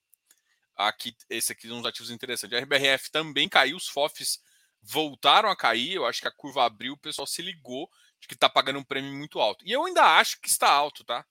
aqui, 0.76 1.16
esse 1.30 1.52
aqui 1.52 1.68
são 1.68 1.78
uns 1.78 1.86
ativos 1.86 2.12
interessantes. 2.12 2.58
A 2.58 2.62
RBRF 2.62 3.12
também 3.12 3.50
caiu, 3.50 3.78
os 3.78 3.88
FOFs 3.88 4.42
voltaram 4.82 5.50
a 5.50 5.56
cair. 5.56 5.94
Eu 5.94 6.06
acho 6.06 6.22
que 6.22 6.28
a 6.28 6.32
curva 6.32 6.66
abriu, 6.66 6.94
o 6.94 6.98
pessoal 6.98 7.28
se 7.28 7.42
ligou 7.42 7.90
de 8.20 8.28
que 8.28 8.34
está 8.34 8.50
pagando 8.50 8.80
um 8.80 8.84
prêmio 8.84 9.14
muito 9.14 9.40
alto. 9.40 9.66
E 9.66 9.72
eu 9.72 9.86
ainda 9.86 10.04
acho 10.18 10.40
que 10.42 10.50
está 10.50 10.70
alto, 10.70 11.04
tá? 11.04 11.26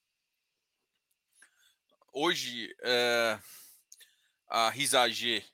Hoje, 2.12 2.75
é, 2.83 3.41
a 4.49 4.69
RISAG 4.71 5.45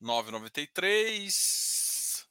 9,93. 0.00 2.24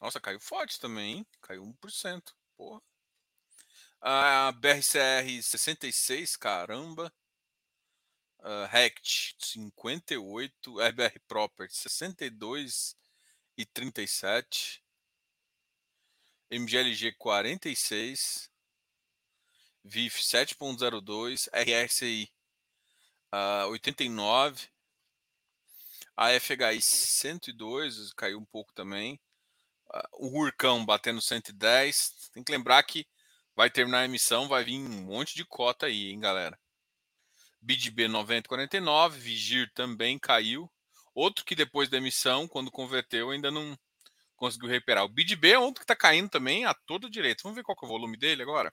Nossa, 0.00 0.20
caiu 0.20 0.38
forte 0.38 0.78
também, 0.78 1.18
hein? 1.18 1.26
Caiu 1.40 1.64
1%. 1.64 2.32
Porra. 2.56 2.80
A 4.00 4.52
BRCR 4.52 5.42
66, 5.42 6.36
caramba. 6.36 7.12
Uh, 8.40 8.66
Rect 8.70 9.36
58, 9.40 10.78
RBR 10.78 11.18
Property 11.26 11.74
62 11.74 12.94
e 13.56 13.64
37. 13.64 14.84
MGLG 16.50 17.12
46. 17.12 18.53
VIF 19.84 20.20
7.02, 20.20 21.48
RSI 21.52 22.30
uh, 23.32 23.68
89, 23.68 24.68
a 26.16 26.28
FHI 26.40 26.80
102, 26.80 28.12
caiu 28.14 28.38
um 28.38 28.44
pouco 28.44 28.72
também. 28.72 29.20
Uh, 29.92 30.26
o 30.26 30.38
Urcão 30.38 30.84
batendo 30.86 31.20
110. 31.20 32.30
Tem 32.32 32.42
que 32.42 32.52
lembrar 32.52 32.82
que 32.84 33.06
vai 33.56 33.68
terminar 33.68 34.00
a 34.00 34.04
emissão, 34.04 34.48
vai 34.48 34.64
vir 34.64 34.78
um 34.78 35.02
monte 35.02 35.34
de 35.34 35.44
cota 35.44 35.86
aí, 35.86 36.10
hein, 36.10 36.20
galera. 36.20 36.58
BidB 37.60 38.08
90,49, 38.08 39.10
Vigir 39.10 39.70
também 39.74 40.18
caiu. 40.18 40.70
Outro 41.14 41.44
que 41.44 41.54
depois 41.54 41.88
da 41.88 41.96
emissão, 41.96 42.46
quando 42.46 42.70
converteu, 42.70 43.30
ainda 43.30 43.50
não 43.50 43.78
conseguiu 44.36 44.68
recuperar. 44.68 45.04
O 45.04 45.08
BidB 45.08 45.52
é 45.52 45.58
outro 45.58 45.80
que 45.80 45.84
está 45.84 45.96
caindo 45.96 46.28
também 46.28 46.64
a 46.64 46.74
todo 46.74 47.10
direito. 47.10 47.42
Vamos 47.42 47.56
ver 47.56 47.62
qual 47.62 47.76
é 47.80 47.84
o 47.84 47.88
volume 47.88 48.16
dele 48.16 48.42
agora. 48.42 48.72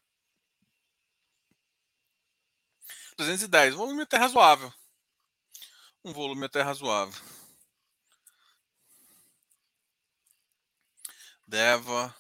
210. 3.18 3.76
Um 3.76 3.78
volume 3.78 4.04
até 4.04 4.18
razoável. 4.18 4.74
Um 6.04 6.14
volume 6.14 6.46
até 6.46 6.62
razoável. 6.62 7.20
Deva. 11.48 12.16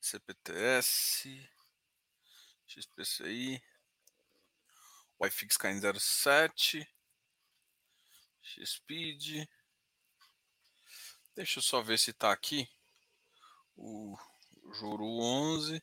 CPTS. 0.00 1.48
XPCI. 2.66 3.62
WiFix 5.18 5.56
caindo 5.56 5.98
07. 5.98 6.86
XSpeed. 8.42 9.48
Deixa 11.34 11.58
eu 11.58 11.62
só 11.62 11.82
ver 11.82 11.98
se 11.98 12.10
está 12.10 12.32
aqui. 12.32 12.68
O 13.76 14.16
Juro 14.72 15.04
11. 15.04 15.82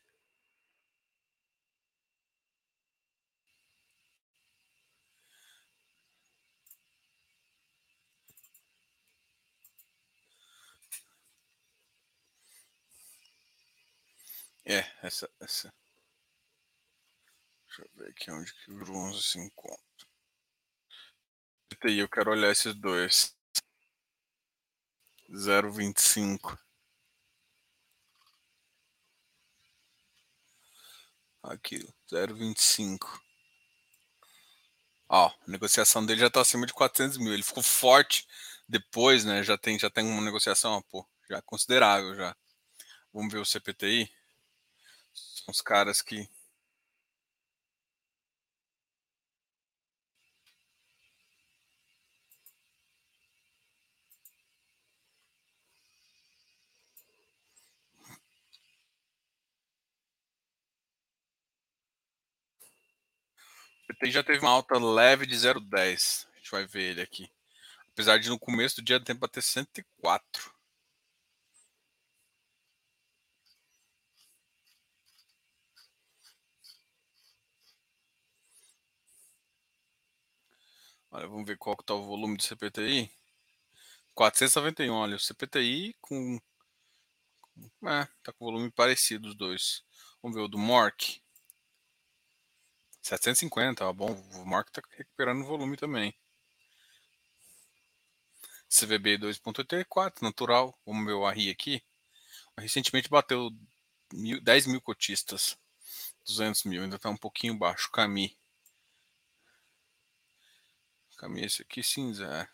É, 14.66 14.84
essa, 15.02 15.30
essa. 15.40 15.72
Deixa 17.66 17.82
eu 17.82 17.90
ver 17.94 18.10
aqui 18.10 18.30
onde 18.30 18.52
que 18.54 18.70
o 18.70 18.78
bronze 18.78 19.22
se 19.22 19.38
encontra. 19.38 19.84
Eu 21.82 22.08
quero 22.08 22.30
olhar 22.30 22.50
esses 22.50 22.74
dois. 22.74 23.36
0,25. 25.30 26.58
Aqui, 31.42 31.86
0,25. 32.10 33.20
Ó, 35.08 35.26
a 35.26 35.34
negociação 35.46 36.04
dele 36.06 36.20
já 36.20 36.30
tá 36.30 36.40
acima 36.40 36.66
de 36.66 36.72
400 36.72 37.18
mil. 37.18 37.34
Ele 37.34 37.42
ficou 37.42 37.62
forte 37.62 38.26
depois, 38.66 39.24
né? 39.24 39.42
Já 39.42 39.58
tem, 39.58 39.78
já 39.78 39.90
tem 39.90 40.06
uma 40.06 40.22
negociação, 40.22 40.82
pô, 40.90 41.06
já 41.28 41.42
considerável 41.42 42.14
já. 42.14 42.34
Vamos 43.12 43.32
ver 43.32 43.40
o 43.40 43.44
CPTI 43.44 44.10
são 45.44 45.52
os 45.52 45.60
caras 45.60 46.00
que. 46.00 46.28
Já 64.06 64.22
teve 64.22 64.40
uma 64.40 64.50
alta 64.50 64.78
leve 64.78 65.24
de 65.24 65.34
0,10. 65.34 66.26
A 66.32 66.36
gente 66.36 66.50
vai 66.50 66.66
ver 66.66 66.90
ele 66.90 67.00
aqui. 67.00 67.30
Apesar 67.92 68.18
de 68.18 68.28
no 68.28 68.38
começo 68.38 68.76
do 68.76 68.82
dia 68.82 69.02
tempo 69.02 69.24
e 69.24 69.42
104. 69.42 70.53
Olha, 81.14 81.28
vamos 81.28 81.46
ver 81.46 81.56
qual 81.56 81.76
que 81.76 81.84
tá 81.84 81.94
o 81.94 82.02
volume 82.02 82.36
do 82.36 82.42
CPTI. 82.42 83.08
491, 84.14 84.92
olha, 84.92 85.14
o 85.14 85.20
CPTI 85.20 85.94
com... 86.00 86.40
É, 87.84 88.04
tá 88.20 88.32
com 88.32 88.44
volume 88.44 88.68
parecido 88.72 89.28
os 89.28 89.36
dois. 89.36 89.84
Vamos 90.20 90.36
ver 90.36 90.42
o 90.42 90.48
do 90.48 90.58
Mork. 90.58 91.22
750, 93.00 93.84
ó, 93.84 93.92
bom, 93.92 94.12
o 94.34 94.44
Mork 94.44 94.72
tá 94.72 94.82
recuperando 94.90 95.44
volume 95.44 95.76
também. 95.76 96.12
CVB 98.68 99.18
2.84, 99.18 100.20
natural. 100.20 100.76
Vamos 100.84 101.06
ver 101.06 101.12
o 101.12 101.24
ARRI 101.24 101.48
aqui. 101.48 101.80
Recentemente 102.58 103.08
bateu 103.08 103.52
mil, 104.12 104.42
10 104.42 104.66
mil 104.66 104.80
cotistas. 104.80 105.56
200 106.26 106.64
mil, 106.64 106.82
ainda 106.82 106.96
está 106.96 107.08
um 107.08 107.16
pouquinho 107.16 107.56
baixo. 107.56 107.88
Cami. 107.92 108.36
Cami 111.16 111.44
esse 111.44 111.62
aqui 111.62 111.82
cinza. 111.82 112.26
É. 112.26 112.48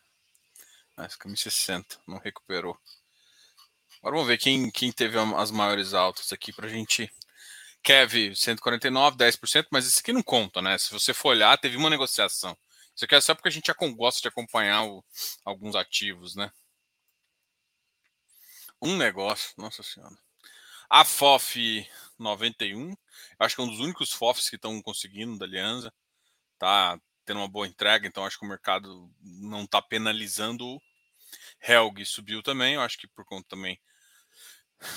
Ah, 0.97 1.07
esse 1.07 1.19
Cami 1.19 1.37
60, 1.37 2.01
não 2.07 2.19
recuperou. 2.19 2.79
Agora 4.01 4.17
vamos 4.17 4.29
ver 4.29 4.39
quem, 4.39 4.71
quem 4.71 4.91
teve 4.93 5.19
as 5.19 5.51
maiores 5.51 5.95
altas 5.95 6.33
aqui 6.33 6.53
para 6.53 6.67
a 6.67 6.71
gente. 6.71 7.13
Kev 7.83 8.35
149, 8.35 9.17
10%, 9.17 9.67
mas 9.71 9.87
isso 9.87 10.01
aqui 10.01 10.13
não 10.13 10.23
conta, 10.23 10.61
né? 10.61 10.77
Se 10.79 10.93
você 10.93 11.15
for 11.15 11.31
olhar, 11.31 11.57
teve 11.59 11.77
uma 11.77 11.89
negociação. 11.89 12.57
Isso 12.95 13.05
aqui 13.05 13.15
é 13.15 13.21
só 13.21 13.35
porque 13.35 13.49
a 13.49 13.53
gente 13.53 13.73
gosta 13.97 14.21
de 14.21 14.29
acompanhar 14.29 14.85
o, 14.85 15.03
alguns 15.45 15.75
ativos, 15.75 16.35
né? 16.35 16.53
Um 18.83 18.97
negócio, 18.97 19.55
nossa 19.57 19.83
senhora. 19.83 20.17
A 20.89 21.05
FOF 21.05 21.87
91, 22.19 22.95
acho 23.39 23.55
que 23.55 23.61
é 23.61 23.65
um 23.65 23.69
dos 23.69 23.81
únicos 23.81 24.13
FOFs 24.13 24.51
que 24.51 24.57
estão 24.57 24.83
conseguindo 24.83 25.39
da 25.39 25.47
Aliança. 25.47 25.93
Tá 26.59 27.01
tendo 27.25 27.39
uma 27.39 27.49
boa 27.49 27.67
entrega, 27.67 28.07
então 28.07 28.25
acho 28.25 28.39
que 28.39 28.45
o 28.45 28.49
mercado 28.49 29.11
não 29.21 29.65
está 29.65 29.81
penalizando. 29.81 30.81
Helg 31.61 32.05
subiu 32.05 32.43
também, 32.43 32.75
eu 32.75 32.81
acho 32.81 32.99
que 32.99 33.07
por 33.09 33.25
conta 33.25 33.49
também. 33.49 33.81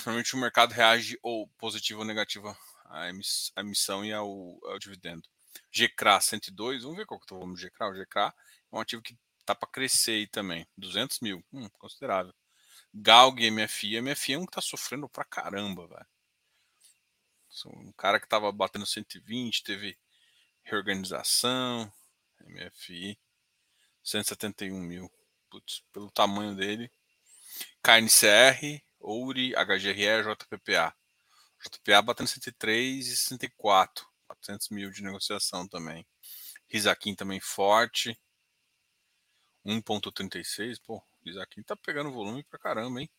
Normalmente 0.06 0.34
o 0.34 0.38
mercado 0.38 0.72
reage 0.72 1.18
ou 1.22 1.48
positivo 1.58 2.00
ou 2.00 2.06
negativo 2.06 2.56
à 2.86 3.08
emissão 3.60 4.04
e 4.04 4.12
ao, 4.12 4.58
ao 4.64 4.78
dividendo. 4.78 5.28
GCRA 5.70 6.20
102, 6.20 6.82
vamos 6.82 6.96
ver 6.96 7.06
qual 7.06 7.20
que 7.20 7.32
é 7.32 7.36
o 7.36 7.38
volume 7.38 7.54
do 7.56 7.60
GCRA. 7.60 7.88
O 7.88 7.94
GCRA 7.94 8.34
é 8.72 8.76
um 8.76 8.80
ativo 8.80 9.02
que 9.02 9.16
tá 9.44 9.54
para 9.54 9.68
crescer 9.68 10.12
aí 10.12 10.26
também, 10.26 10.66
200 10.76 11.20
mil, 11.20 11.44
hum, 11.52 11.68
considerável. 11.78 12.34
Galg 12.92 13.50
MFI, 13.50 14.00
MFI 14.00 14.34
é 14.34 14.38
um 14.38 14.46
que 14.46 14.52
tá 14.52 14.60
sofrendo 14.60 15.08
pra 15.08 15.24
caramba, 15.24 15.86
velho. 15.86 16.06
Um 17.66 17.92
cara 17.92 18.18
que 18.18 18.26
tava 18.26 18.50
batendo 18.50 18.86
120, 18.86 19.62
teve 19.62 19.96
reorganização, 20.64 21.92
MFI, 22.46 23.18
171 24.02 24.80
mil. 24.80 25.10
Putz, 25.50 25.82
pelo 25.92 26.10
tamanho 26.10 26.54
dele. 26.54 26.90
KNCR, 27.82 28.82
Ouri, 29.00 29.54
HGRE, 29.54 30.22
JPPA. 30.22 30.94
JPA 31.62 32.02
batendo 32.02 32.28
103 32.28 33.06
e 33.06 33.16
64. 33.16 34.06
400 34.26 34.68
mil 34.70 34.90
de 34.90 35.02
negociação 35.02 35.68
também. 35.68 36.06
Risaquim 36.68 37.14
também 37.14 37.40
forte. 37.40 38.18
1.36, 39.64 40.78
pô, 40.84 41.02
Risaquim 41.24 41.62
tá 41.62 41.74
pegando 41.74 42.12
volume 42.12 42.42
pra 42.44 42.58
caramba, 42.58 43.00
hein? 43.00 43.10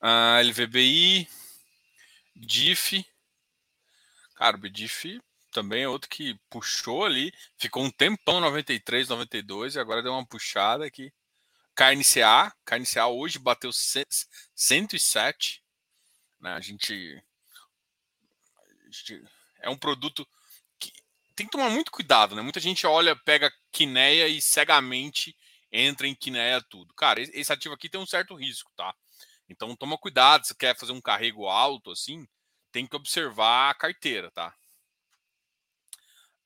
Ah, 0.00 0.40
LVBI, 0.42 1.28
DIF. 2.34 3.04
Cara, 4.34 4.56
o 4.56 4.60
BDIF 4.60 5.20
também 5.50 5.82
é 5.82 5.88
outro 5.88 6.08
que 6.08 6.38
puxou 6.48 7.04
ali, 7.04 7.32
ficou 7.56 7.84
um 7.84 7.90
tempão 7.90 8.40
93, 8.40 9.08
92 9.08 9.74
e 9.74 9.80
agora 9.80 10.02
deu 10.02 10.12
uma 10.12 10.26
puxada 10.26 10.84
aqui. 10.84 11.12
KNCA, 11.74 12.54
KNCA 12.64 13.06
hoje 13.06 13.38
bateu 13.38 13.70
107. 13.72 15.62
Né? 16.40 16.52
A 16.52 16.60
gente, 16.60 17.22
a 18.56 18.90
gente 18.90 19.24
é 19.60 19.70
um 19.70 19.76
produto 19.76 20.26
que 20.78 20.92
tem 21.34 21.46
que 21.46 21.52
tomar 21.52 21.70
muito 21.70 21.90
cuidado, 21.90 22.34
né? 22.34 22.42
Muita 22.42 22.60
gente 22.60 22.86
olha, 22.86 23.16
pega 23.16 23.52
quineia 23.70 24.28
e 24.28 24.40
cegamente 24.42 25.36
entra 25.72 26.06
em 26.06 26.14
quineia 26.14 26.60
tudo. 26.62 26.92
Cara, 26.94 27.20
esse 27.20 27.52
ativo 27.52 27.74
aqui 27.74 27.88
tem 27.88 28.00
um 28.00 28.06
certo 28.06 28.34
risco, 28.34 28.72
tá? 28.76 28.94
Então 29.48 29.74
toma 29.74 29.98
cuidado, 29.98 30.46
se 30.46 30.54
quer 30.54 30.76
fazer 30.76 30.92
um 30.92 31.00
carrego 31.00 31.46
alto 31.46 31.90
assim, 31.90 32.26
tem 32.70 32.86
que 32.86 32.96
observar 32.96 33.70
a 33.70 33.74
carteira, 33.74 34.30
tá? 34.30 34.54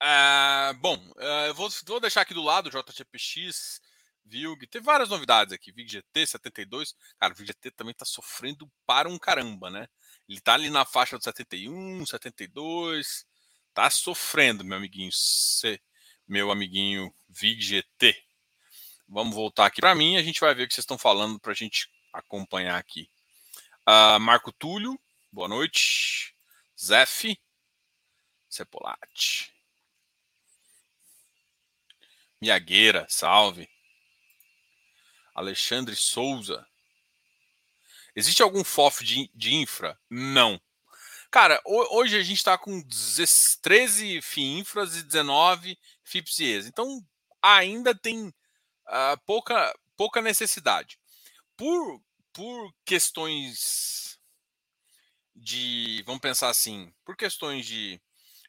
É, 0.07 0.73
bom, 0.73 1.03
é, 1.17 1.49
eu 1.49 1.55
vou, 1.55 1.67
vou, 1.87 1.99
deixar 1.99 2.21
aqui 2.21 2.35
do 2.35 2.43
lado 2.43 2.69
JTPX, 2.69 3.81
VILG, 4.23 4.67
teve 4.67 4.85
várias 4.85 5.09
novidades 5.09 5.51
aqui, 5.51 5.71
VIG-GT 5.71 6.27
72, 6.27 6.95
cara, 7.19 7.33
o 7.33 7.35
VIG-GT 7.35 7.71
também 7.71 7.95
tá 7.95 8.05
sofrendo 8.05 8.71
para 8.85 9.09
um 9.09 9.17
caramba, 9.17 9.71
né? 9.71 9.87
Ele 10.29 10.39
tá 10.39 10.53
ali 10.53 10.69
na 10.69 10.85
faixa 10.85 11.17
do 11.17 11.23
71, 11.23 12.05
72. 12.05 13.25
Tá 13.73 13.89
sofrendo, 13.89 14.63
meu 14.63 14.77
amiguinho. 14.77 15.11
meu 16.27 16.51
amiguinho 16.51 17.11
VGT. 17.27 18.15
Vamos 19.07 19.35
voltar 19.35 19.65
aqui 19.65 19.81
para 19.81 19.95
mim. 19.95 20.17
A 20.17 20.23
gente 20.23 20.39
vai 20.39 20.53
ver 20.53 20.65
o 20.65 20.67
que 20.67 20.75
vocês 20.75 20.83
estão 20.83 20.99
falando 20.99 21.39
para 21.39 21.51
a 21.51 21.55
gente 21.55 21.89
acompanhar 22.13 22.77
aqui. 22.77 23.09
Uh, 23.87 24.19
Marco 24.19 24.51
Túlio, 24.51 24.99
boa 25.31 25.47
noite. 25.47 26.35
Zef, 26.79 27.39
Cepolati. 28.49 29.54
Miagueira, 32.41 33.05
salve. 33.09 33.69
Alexandre 35.33 35.95
Souza. 35.95 36.65
Existe 38.15 38.41
algum 38.41 38.63
FOF 38.63 39.03
de, 39.03 39.29
de 39.33 39.55
infra? 39.55 39.99
Não. 40.09 40.59
Cara, 41.29 41.61
hoje 41.65 42.17
a 42.17 42.23
gente 42.23 42.37
está 42.37 42.57
com 42.57 42.81
13 43.61 44.21
FIINFRAs 44.21 44.95
e 44.95 45.03
19 45.03 45.77
FIPSIEs. 46.01 46.65
Então, 46.65 47.05
ainda 47.41 47.93
tem 47.93 48.27
uh, 48.29 49.19
pouca, 49.25 49.77
pouca 49.97 50.21
necessidade. 50.21 50.97
Por, 51.57 52.01
por 52.31 52.73
questões 52.85 54.17
de, 55.35 56.01
vamos 56.05 56.21
pensar 56.21 56.49
assim, 56.49 56.93
por 57.03 57.17
questões 57.17 57.65
de, 57.65 58.01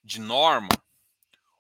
de 0.05 0.21
norma, 0.21 0.69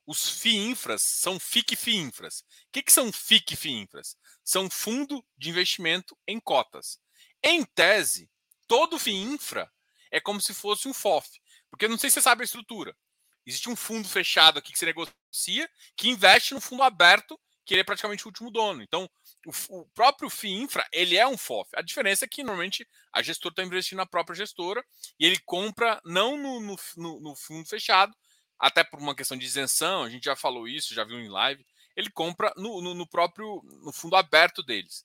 os 0.06 0.40
FIINFRAs 0.40 1.02
são 1.02 1.38
FIC-FIINFRAs. 1.38 2.40
O 2.40 2.44
que, 2.72 2.82
que 2.82 2.92
são 2.92 3.12
FIC-FIINFRAs? 3.12 4.16
São 4.44 4.70
fundo 4.70 5.24
de 5.36 5.50
investimento 5.50 6.16
em 6.26 6.38
cotas. 6.38 7.00
Em 7.42 7.64
tese, 7.64 8.30
todo 8.68 8.98
FII 8.98 9.14
infra 9.14 9.70
é 10.10 10.20
como 10.20 10.40
se 10.40 10.54
fosse 10.54 10.86
um 10.86 10.94
FOF. 10.94 11.28
Porque 11.68 11.88
não 11.88 11.98
sei 11.98 12.08
se 12.08 12.14
você 12.14 12.22
sabe 12.22 12.42
a 12.42 12.44
estrutura. 12.44 12.96
Existe 13.44 13.68
um 13.68 13.76
fundo 13.76 14.08
fechado 14.08 14.58
aqui 14.58 14.72
que 14.72 14.78
você 14.78 14.86
negocia, 14.86 15.70
que 15.96 16.08
investe 16.08 16.54
no 16.54 16.60
fundo 16.60 16.82
aberto, 16.82 17.38
que 17.64 17.74
ele 17.74 17.80
é 17.80 17.84
praticamente 17.84 18.24
o 18.24 18.28
último 18.28 18.50
dono. 18.50 18.82
Então, 18.82 19.10
o, 19.44 19.80
o 19.80 19.86
próprio 19.86 20.30
FII 20.30 20.52
infra, 20.52 20.86
ele 20.92 21.16
é 21.16 21.26
um 21.26 21.36
FOF. 21.36 21.68
A 21.74 21.82
diferença 21.82 22.24
é 22.24 22.28
que, 22.28 22.42
normalmente, 22.42 22.86
a 23.12 23.22
gestora 23.22 23.52
está 23.52 23.62
investindo 23.64 23.98
na 23.98 24.06
própria 24.06 24.36
gestora 24.36 24.84
e 25.18 25.26
ele 25.26 25.38
compra 25.44 26.00
não 26.04 26.36
no, 26.36 26.60
no, 26.60 27.20
no 27.20 27.36
fundo 27.36 27.68
fechado, 27.68 28.16
até 28.58 28.82
por 28.82 28.98
uma 28.98 29.14
questão 29.14 29.36
de 29.36 29.44
isenção, 29.44 30.04
a 30.04 30.10
gente 30.10 30.24
já 30.24 30.36
falou 30.36 30.66
isso, 30.66 30.94
já 30.94 31.04
viu 31.04 31.20
em 31.20 31.28
live, 31.28 31.64
ele 31.94 32.10
compra 32.10 32.52
no, 32.56 32.80
no, 32.80 32.94
no 32.94 33.06
próprio 33.06 33.62
no 33.82 33.92
fundo 33.92 34.16
aberto 34.16 34.62
deles. 34.62 35.04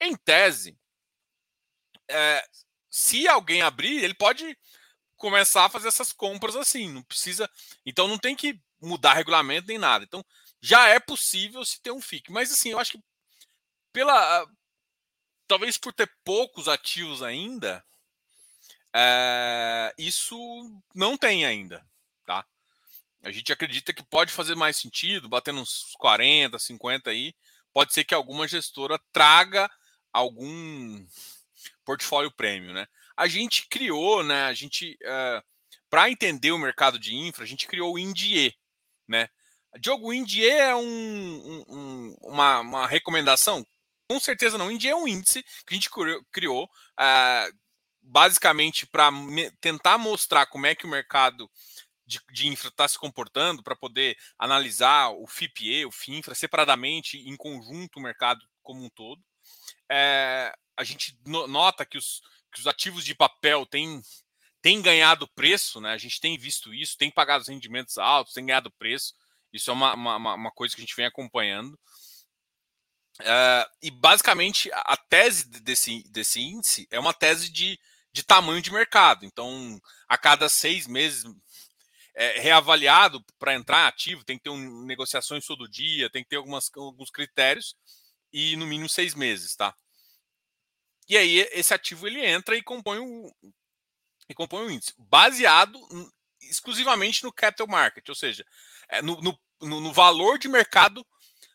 Em 0.00 0.14
tese, 0.16 0.76
é, 2.08 2.44
se 2.90 3.26
alguém 3.26 3.62
abrir, 3.62 4.02
ele 4.02 4.14
pode 4.14 4.56
começar 5.16 5.64
a 5.64 5.68
fazer 5.68 5.88
essas 5.88 6.12
compras 6.12 6.56
assim. 6.56 6.90
Não 6.92 7.02
precisa. 7.02 7.50
Então 7.84 8.06
não 8.06 8.18
tem 8.18 8.36
que 8.36 8.60
mudar 8.80 9.14
regulamento 9.14 9.68
nem 9.68 9.78
nada. 9.78 10.04
Então 10.04 10.24
já 10.60 10.88
é 10.88 11.00
possível 11.00 11.64
se 11.64 11.80
ter 11.80 11.90
um 11.90 12.00
FIC. 12.00 12.30
Mas 12.30 12.52
assim, 12.52 12.70
eu 12.70 12.78
acho 12.78 12.92
que 12.92 13.04
pela. 13.92 14.46
Talvez 15.48 15.78
por 15.78 15.92
ter 15.92 16.10
poucos 16.24 16.66
ativos 16.66 17.22
ainda, 17.22 17.84
é, 18.92 19.94
isso 19.96 20.36
não 20.94 21.16
tem 21.16 21.46
ainda. 21.46 21.86
A 23.26 23.32
gente 23.32 23.52
acredita 23.52 23.92
que 23.92 24.04
pode 24.04 24.32
fazer 24.32 24.54
mais 24.54 24.76
sentido, 24.76 25.28
batendo 25.28 25.60
uns 25.60 25.94
40, 25.98 26.58
50 26.58 27.10
aí. 27.10 27.34
Pode 27.72 27.92
ser 27.92 28.04
que 28.04 28.14
alguma 28.14 28.46
gestora 28.46 29.00
traga 29.12 29.68
algum 30.12 31.04
portfólio 31.84 32.30
prêmio, 32.30 32.72
né? 32.72 32.86
A 33.16 33.26
gente 33.26 33.66
criou, 33.68 34.22
né? 34.22 34.44
A 34.44 34.54
gente 34.54 34.92
uh, 35.02 35.06
eh, 35.06 35.42
para 35.90 36.08
entender 36.08 36.52
o 36.52 36.58
mercado 36.58 37.00
de 37.00 37.16
infra, 37.16 37.42
a 37.42 37.46
gente 37.46 37.66
criou 37.66 37.94
o 37.94 37.98
INDIE, 37.98 38.54
né? 39.08 39.28
Diogo, 39.80 40.08
o 40.08 40.12
Indie 40.12 40.48
é 40.48 40.74
um, 40.74 41.64
um, 41.68 42.16
uma, 42.22 42.60
uma, 42.60 42.86
recomendação? 42.86 43.66
Com 44.08 44.20
certeza 44.20 44.56
não. 44.56 44.68
O 44.68 44.70
Indie 44.70 44.88
é 44.88 44.96
um 44.96 45.08
índice 45.08 45.42
que 45.66 45.74
a 45.74 45.74
gente 45.74 45.90
criou 46.32 46.64
uh, 46.64 47.56
basicamente 48.00 48.86
para 48.86 49.10
tentar 49.60 49.98
mostrar 49.98 50.46
como 50.46 50.66
é 50.66 50.74
que 50.74 50.86
o 50.86 50.88
mercado 50.88 51.50
de, 52.06 52.20
de 52.30 52.46
infra 52.46 52.68
está 52.68 52.86
se 52.86 52.98
comportando, 52.98 53.62
para 53.62 53.74
poder 53.74 54.16
analisar 54.38 55.10
o 55.10 55.26
FIPE, 55.26 55.84
o 55.86 55.90
FINFRA, 55.90 56.34
separadamente, 56.34 57.18
em 57.18 57.36
conjunto, 57.36 57.98
o 57.98 58.02
mercado 58.02 58.46
como 58.62 58.84
um 58.84 58.90
todo. 58.90 59.22
É, 59.90 60.54
a 60.76 60.84
gente 60.84 61.18
nota 61.24 61.84
que 61.84 61.98
os, 61.98 62.20
que 62.52 62.60
os 62.60 62.66
ativos 62.66 63.04
de 63.04 63.14
papel 63.14 63.66
têm 63.66 64.02
tem 64.62 64.82
ganhado 64.82 65.28
preço, 65.28 65.80
né? 65.80 65.92
A 65.92 65.98
gente 65.98 66.20
tem 66.20 66.36
visto 66.36 66.74
isso, 66.74 66.96
tem 66.96 67.08
pagado 67.08 67.42
os 67.42 67.48
rendimentos 67.48 67.98
altos, 67.98 68.34
tem 68.34 68.44
ganhado 68.44 68.68
preço. 68.72 69.14
Isso 69.52 69.70
é 69.70 69.72
uma, 69.72 69.94
uma, 69.94 70.34
uma 70.34 70.50
coisa 70.50 70.74
que 70.74 70.80
a 70.80 70.84
gente 70.84 70.96
vem 70.96 71.06
acompanhando. 71.06 71.78
Uh, 73.20 73.70
e 73.80 73.90
basicamente 73.90 74.68
a 74.72 74.96
tese 74.96 75.48
desse, 75.48 76.02
desse 76.10 76.40
índice 76.40 76.86
é 76.90 76.98
uma 76.98 77.14
tese 77.14 77.48
de, 77.48 77.78
de 78.12 78.24
tamanho 78.24 78.60
de 78.60 78.72
mercado. 78.72 79.24
Então, 79.24 79.80
a 80.08 80.18
cada 80.18 80.48
seis 80.48 80.88
meses 80.88 81.24
é 82.18 82.40
reavaliado 82.40 83.22
para 83.38 83.54
entrar 83.54 83.86
ativo, 83.86 84.24
tem 84.24 84.38
que 84.38 84.44
ter 84.44 84.50
um, 84.50 84.84
negociações 84.86 85.44
todo 85.44 85.68
dia, 85.68 86.08
tem 86.08 86.22
que 86.22 86.30
ter 86.30 86.36
algumas, 86.36 86.70
alguns 86.74 87.10
critérios 87.10 87.76
e 88.32 88.56
no 88.56 88.66
mínimo 88.66 88.88
seis 88.88 89.14
meses, 89.14 89.54
tá? 89.54 89.76
E 91.06 91.16
aí 91.16 91.46
esse 91.52 91.74
ativo 91.74 92.06
ele 92.06 92.24
entra 92.24 92.56
e 92.56 92.62
compõe 92.62 92.98
o, 92.98 93.30
e 94.30 94.34
compõe 94.34 94.64
o 94.64 94.70
índice, 94.70 94.94
baseado 94.96 95.78
exclusivamente 96.40 97.22
no 97.22 97.32
capital 97.32 97.66
market, 97.66 98.08
ou 98.08 98.14
seja, 98.14 98.46
é 98.88 99.02
no, 99.02 99.20
no, 99.20 99.38
no 99.60 99.92
valor 99.92 100.38
de 100.38 100.48
mercado 100.48 101.06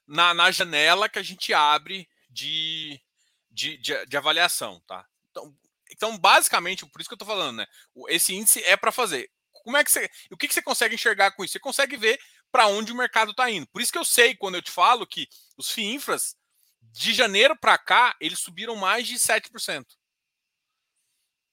na, 0.08 0.32
na, 0.34 0.52
janela 0.52 1.10
que 1.10 1.17
a 1.17 1.24
gente 1.24 1.54
abre 1.54 2.08
de, 2.30 3.02
de, 3.50 3.78
de, 3.78 4.06
de 4.06 4.17
avaliação, 4.17 4.80
tá? 4.82 5.08
Então, 5.32 5.58
então, 5.89 6.17
basicamente, 6.17 6.86
por 6.86 7.02
isso 7.02 7.10
que 7.10 7.13
eu 7.13 7.15
estou 7.15 7.28
falando, 7.28 7.58
né? 7.58 7.67
Esse 8.10 8.34
índice 8.34 8.63
é 8.63 8.78
para 8.78 8.91
fazer. 8.91 9.30
Como 9.63 9.78
é 9.78 9.84
que 9.84 9.91
você. 9.91 10.10
O 10.32 10.38
que, 10.38 10.47
que 10.47 10.54
você 10.54 10.62
consegue 10.62 10.95
enxergar 10.95 11.32
com 11.32 11.43
isso? 11.43 11.54
Você 11.54 11.60
consegue 11.60 11.97
ver 11.97 12.19
para 12.52 12.67
onde 12.67 12.91
o 12.91 12.95
mercado 12.95 13.32
está 13.32 13.50
indo. 13.50 13.67
Por 13.67 13.82
isso 13.82 13.91
que 13.91 13.97
eu 13.97 14.06
sei, 14.06 14.36
quando 14.36 14.56
eu 14.56 14.62
te 14.62 14.71
falo, 14.71 15.08
que 15.08 15.28
os 15.58 15.71
FIINFRAs, 15.71 16.36
de 16.82 17.13
janeiro 17.13 17.56
para 17.56 17.78
cá, 17.78 18.15
eles 18.19 18.39
subiram 18.39 18.76
mais 18.76 19.08
de 19.08 19.15
7%. 19.15 19.86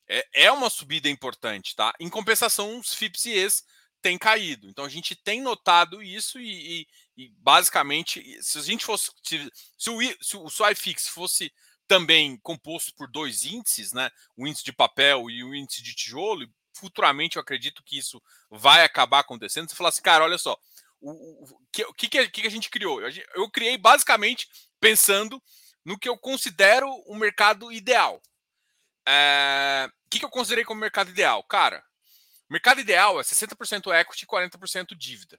É, 0.09 0.27
é 0.33 0.53
uma 0.53 0.71
subida 0.71 1.09
importante, 1.09 1.77
tá? 1.77 1.93
Em 2.01 2.09
compensação, 2.09 2.79
os 2.79 2.95
FIPS 2.95 3.27
e 3.27 3.33
ES 3.33 3.65
têm 4.01 4.19
caído. 4.19 4.69
Então 4.69 4.85
a 4.85 4.89
gente 4.89 5.15
tem 5.15 5.41
notado 5.43 6.03
isso 6.03 6.41
e, 6.41 6.81
e, 6.81 6.87
e 7.17 7.29
basicamente, 7.39 8.43
se 8.43 8.59
a 8.59 8.63
gente 8.63 8.85
fosse. 8.85 9.11
Se, 9.23 9.51
se 9.77 9.91
o, 9.91 10.01
se 10.23 10.37
o 10.37 10.49
SWIFIX 10.49 11.09
fosse 11.09 11.53
também 11.87 12.37
composto 12.39 12.95
por 12.95 13.11
dois 13.11 13.45
índices, 13.45 13.93
né? 13.93 14.11
O 14.37 14.47
índice 14.47 14.65
de 14.65 14.73
papel 14.73 15.31
e 15.31 15.45
o 15.45 15.55
índice 15.55 15.83
de 15.83 15.95
tijolo, 15.95 16.47
futuramente 16.79 17.37
eu 17.37 17.43
acredito 17.43 17.83
que 17.83 17.99
isso 17.99 18.23
vai 18.51 18.85
acabar 18.85 19.21
acontecendo. 19.21 19.69
Você 19.69 19.77
fala 19.77 19.89
assim, 19.89 20.03
cara, 20.03 20.25
olha 20.25 20.39
só, 20.39 20.59
o, 21.01 21.45
o 21.45 21.95
que, 21.95 22.09
que, 22.09 22.29
que, 22.29 22.47
a 22.47 22.51
gente 22.51 22.71
criou? 22.71 23.01
Eu, 23.35 23.51
criei 23.51 23.79
basicamente 23.79 24.49
pensando 24.81 25.43
no 25.85 25.99
que 25.99 26.09
eu 26.09 26.19
considero 26.19 26.89
o 27.07 27.15
mercado 27.15 27.73
ideal. 27.73 28.21
É, 29.07 29.89
o 30.07 30.11
que, 30.11 30.19
que 30.19 30.25
eu 30.25 30.31
considerei 30.31 30.65
como 30.65 30.81
mercado 30.81 31.11
ideal? 31.11 31.43
Cara, 31.45 31.85
mercado 32.49 32.81
ideal 32.81 33.19
é 33.21 33.23
60% 33.23 33.93
equity 33.95 34.25
e 34.25 34.29
40% 34.29 34.97
dívida. 34.97 35.39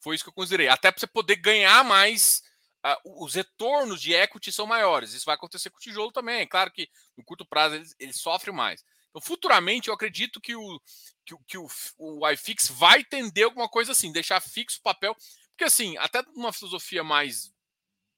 Foi 0.00 0.14
isso 0.14 0.24
que 0.24 0.30
eu 0.30 0.34
considerei. 0.34 0.68
Até 0.68 0.90
para 0.90 1.00
você 1.00 1.06
poder 1.06 1.36
ganhar 1.36 1.84
mais, 1.84 2.42
uh, 2.84 3.24
os 3.24 3.34
retornos 3.34 4.00
de 4.00 4.12
equity 4.12 4.52
são 4.52 4.66
maiores. 4.66 5.12
Isso 5.12 5.24
vai 5.24 5.36
acontecer 5.36 5.70
com 5.70 5.76
o 5.76 5.80
tijolo 5.80 6.12
também. 6.12 6.46
Claro 6.46 6.70
que 6.72 6.90
no 7.16 7.24
curto 7.24 7.46
prazo 7.46 7.76
ele, 7.76 7.86
ele 7.98 8.12
sofre 8.12 8.50
mais. 8.50 8.84
Então, 9.12 9.20
futuramente, 9.20 9.88
eu 9.88 9.94
acredito 9.94 10.40
que 10.40 10.56
o, 10.56 10.80
que, 11.24 11.36
que 11.46 11.58
o, 11.58 11.68
o 11.98 12.28
iFix 12.30 12.68
vai 12.68 13.04
tender 13.04 13.44
alguma 13.44 13.68
coisa 13.68 13.92
assim, 13.92 14.10
deixar 14.10 14.40
fixo 14.40 14.78
o 14.80 14.82
papel. 14.82 15.14
Porque, 15.50 15.64
assim, 15.64 15.96
até 15.98 16.22
uma 16.34 16.52
filosofia 16.52 17.04
mais, 17.04 17.52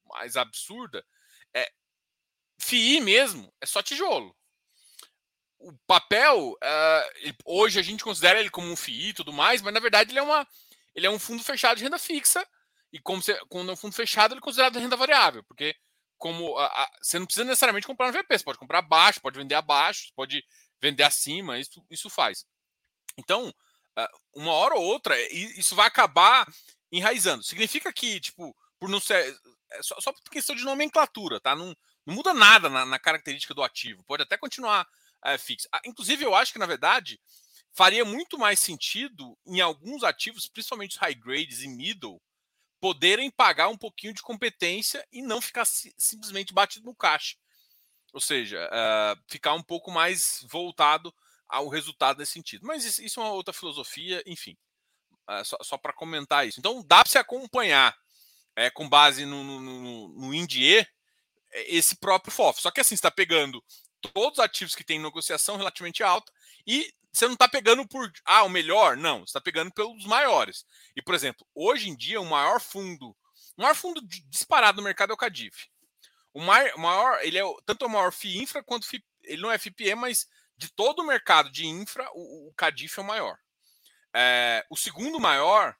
mais 0.07 0.37
absurda, 0.37 1.05
é, 1.53 1.71
FII 2.59 3.01
mesmo 3.01 3.53
é 3.61 3.67
só 3.67 3.83
tijolo 3.83 4.35
o 5.65 5.73
papel, 5.87 6.51
uh, 6.53 7.35
hoje 7.45 7.81
a 7.81 7.83
gente 7.83 8.05
considera 8.05 8.39
ele 8.39 8.51
como 8.51 8.71
um 8.71 8.77
FII 8.77 9.09
e 9.09 9.15
tudo 9.15 9.33
mais, 9.33 9.63
mas 9.63 9.73
na 9.73 9.81
verdade 9.81 10.13
ele 10.13 10.19
é, 10.19 10.23
uma, 10.23 10.47
ele 10.95 11.07
é 11.07 11.11
um 11.11 11.19
fundo 11.19 11.43
fechado 11.43 11.79
de 11.79 11.85
renda 11.85 11.99
fixa. 11.99 12.47
E 12.93 13.01
como 13.01 13.23
quando 13.49 13.71
é 13.71 13.73
um 13.73 13.77
fundo 13.77 13.95
fechado, 13.95 14.33
ele 14.33 14.39
é 14.39 14.43
considerado 14.43 14.79
renda 14.79 14.97
variável, 14.97 15.43
porque 15.45 15.75
como 16.17 16.55
você 17.03 17.19
não 17.19 17.27
precisa 17.27 17.45
necessariamente 17.45 17.87
comprar 17.87 18.07
no 18.07 18.13
VP, 18.13 18.39
você 18.39 18.45
pode 18.45 18.59
comprar 18.59 18.79
abaixo, 18.79 19.21
pode 19.21 19.39
vender 19.39 19.57
abaixo, 19.57 20.13
pode 20.15 20.45
vender 20.85 21.03
acima, 21.03 21.59
isso, 21.59 21.85
isso 21.91 22.11
faz. 22.11 22.47
Então, 23.17 23.49
uh, 23.49 24.21
uma 24.35 24.53
hora 24.53 24.75
ou 24.75 24.83
outra, 24.83 25.19
isso 25.33 25.75
vai 25.75 25.87
acabar 25.87 26.47
enraizando. 26.93 27.43
Significa 27.43 27.93
que, 27.93 28.21
tipo, 28.21 28.55
por 28.79 28.89
não 28.89 29.01
ser. 29.01 29.35
É 29.71 29.83
só, 29.83 29.99
só 30.01 30.13
por 30.13 30.31
questão 30.31 30.55
de 30.55 30.65
nomenclatura, 30.65 31.41
tá? 31.41 31.57
Não, 31.57 31.75
não 32.07 32.15
muda 32.15 32.35
nada 32.35 32.69
na, 32.69 32.85
na 32.85 32.99
característica 32.99 33.55
do 33.55 33.63
ativo. 33.63 34.05
Pode 34.05 34.23
até 34.23 34.37
continuar 34.37 34.87
é, 35.25 35.39
fixa. 35.39 35.69
Ah, 35.73 35.81
inclusive, 35.87 36.25
eu 36.25 36.35
acho 36.35 36.53
que, 36.53 36.59
na 36.59 36.67
verdade, 36.67 37.19
faria 37.73 38.05
muito 38.05 38.39
mais 38.39 38.61
sentido 38.61 39.37
em 39.47 39.61
alguns 39.61 40.05
ativos, 40.05 40.47
principalmente 40.47 40.93
os 40.93 40.99
high 40.99 41.15
grades 41.15 41.63
e 41.63 41.69
middle, 41.69 42.21
poderem 42.79 43.31
pagar 43.31 43.69
um 43.69 43.79
pouquinho 43.79 44.13
de 44.13 44.23
competência 44.23 45.05
e 45.11 45.23
não 45.23 45.41
ficar 45.41 45.65
simplesmente 45.65 46.53
batido 46.53 46.85
no 46.85 46.95
caixa. 46.95 47.37
Ou 48.15 48.21
seja, 48.21 48.67
uh, 48.69 49.21
ficar 49.29 49.53
um 49.53 49.63
pouco 49.63 49.91
mais 49.91 50.47
voltado 50.49 51.13
ao 51.47 51.69
resultado 51.69 52.19
nesse 52.19 52.33
sentido. 52.33 52.67
Mas 52.67 52.85
isso, 52.85 53.03
isso 53.03 53.21
é 53.21 53.25
uma 53.25 53.33
outra 53.33 53.53
filosofia, 53.53 54.23
enfim. 54.25 54.57
Uh, 55.29 55.45
só, 55.45 55.59
só 55.63 55.77
para 55.77 55.93
comentar 55.93 56.47
isso. 56.47 56.59
Então, 56.59 56.83
dá 56.87 57.03
para 57.03 57.11
se 57.11 57.19
acompanhar 57.19 57.95
é, 58.57 58.71
com 58.71 58.89
base 58.89 59.27
no, 59.27 59.43
no, 59.43 59.61
no, 59.61 60.09
no 60.09 60.35
INDIE 60.35 60.87
esse 61.53 61.97
próprio 61.97 62.33
FOF. 62.33 62.61
Só 62.61 62.71
que 62.71 62.81
assim, 62.81 62.95
está 62.95 63.11
pegando 63.11 63.63
todos 64.13 64.39
os 64.39 64.45
ativos 64.45 64.75
que 64.75 64.85
têm 64.85 64.99
negociação 64.99 65.57
relativamente 65.57 66.03
alta 66.03 66.33
e 66.67 66.93
você 67.13 67.27
não 67.27 67.35
está 67.35 67.49
pegando 67.49 67.87
por 67.87 68.13
ah, 68.25 68.43
o 68.43 68.49
melhor, 68.49 68.97
não, 68.97 69.21
você 69.21 69.31
está 69.31 69.41
pegando 69.41 69.73
pelos 69.73 70.05
maiores. 70.05 70.67
E, 70.97 71.03
por 71.03 71.15
exemplo, 71.15 71.47
hoje 71.55 71.89
em 71.89 71.97
dia, 71.97 72.21
o 72.21 72.25
maior 72.25 72.61
fundo, 72.61 73.11
o 73.57 73.63
maior 73.63 73.75
fundo 73.75 74.01
disparado 74.29 74.79
no 74.79 74.85
mercado 74.85 75.11
é 75.11 75.15
o 75.15 75.17
Cadif. 75.17 75.69
O 76.35 76.41
maior, 76.41 77.21
ele 77.23 77.39
é 77.39 77.43
tanto 77.65 77.87
o 77.87 77.89
maior 77.89 78.13
FI 78.13 78.39
infra 78.39 78.63
quanto 78.63 78.89
ele 79.23 79.41
não 79.41 79.53
é 79.53 79.57
FIPE, 79.57 79.95
mas 79.95 80.29
de 80.57 80.69
todo 80.69 81.01
o 81.01 81.07
mercado 81.07 81.49
de 81.51 81.65
infra, 81.65 82.09
o, 82.13 82.49
o 82.49 82.55
Cadif 82.55 82.99
é 82.99 83.03
o 83.03 83.07
maior. 83.07 83.39
É, 84.13 84.67
o 84.69 84.77
segundo 84.77 85.21
maior 85.21 85.77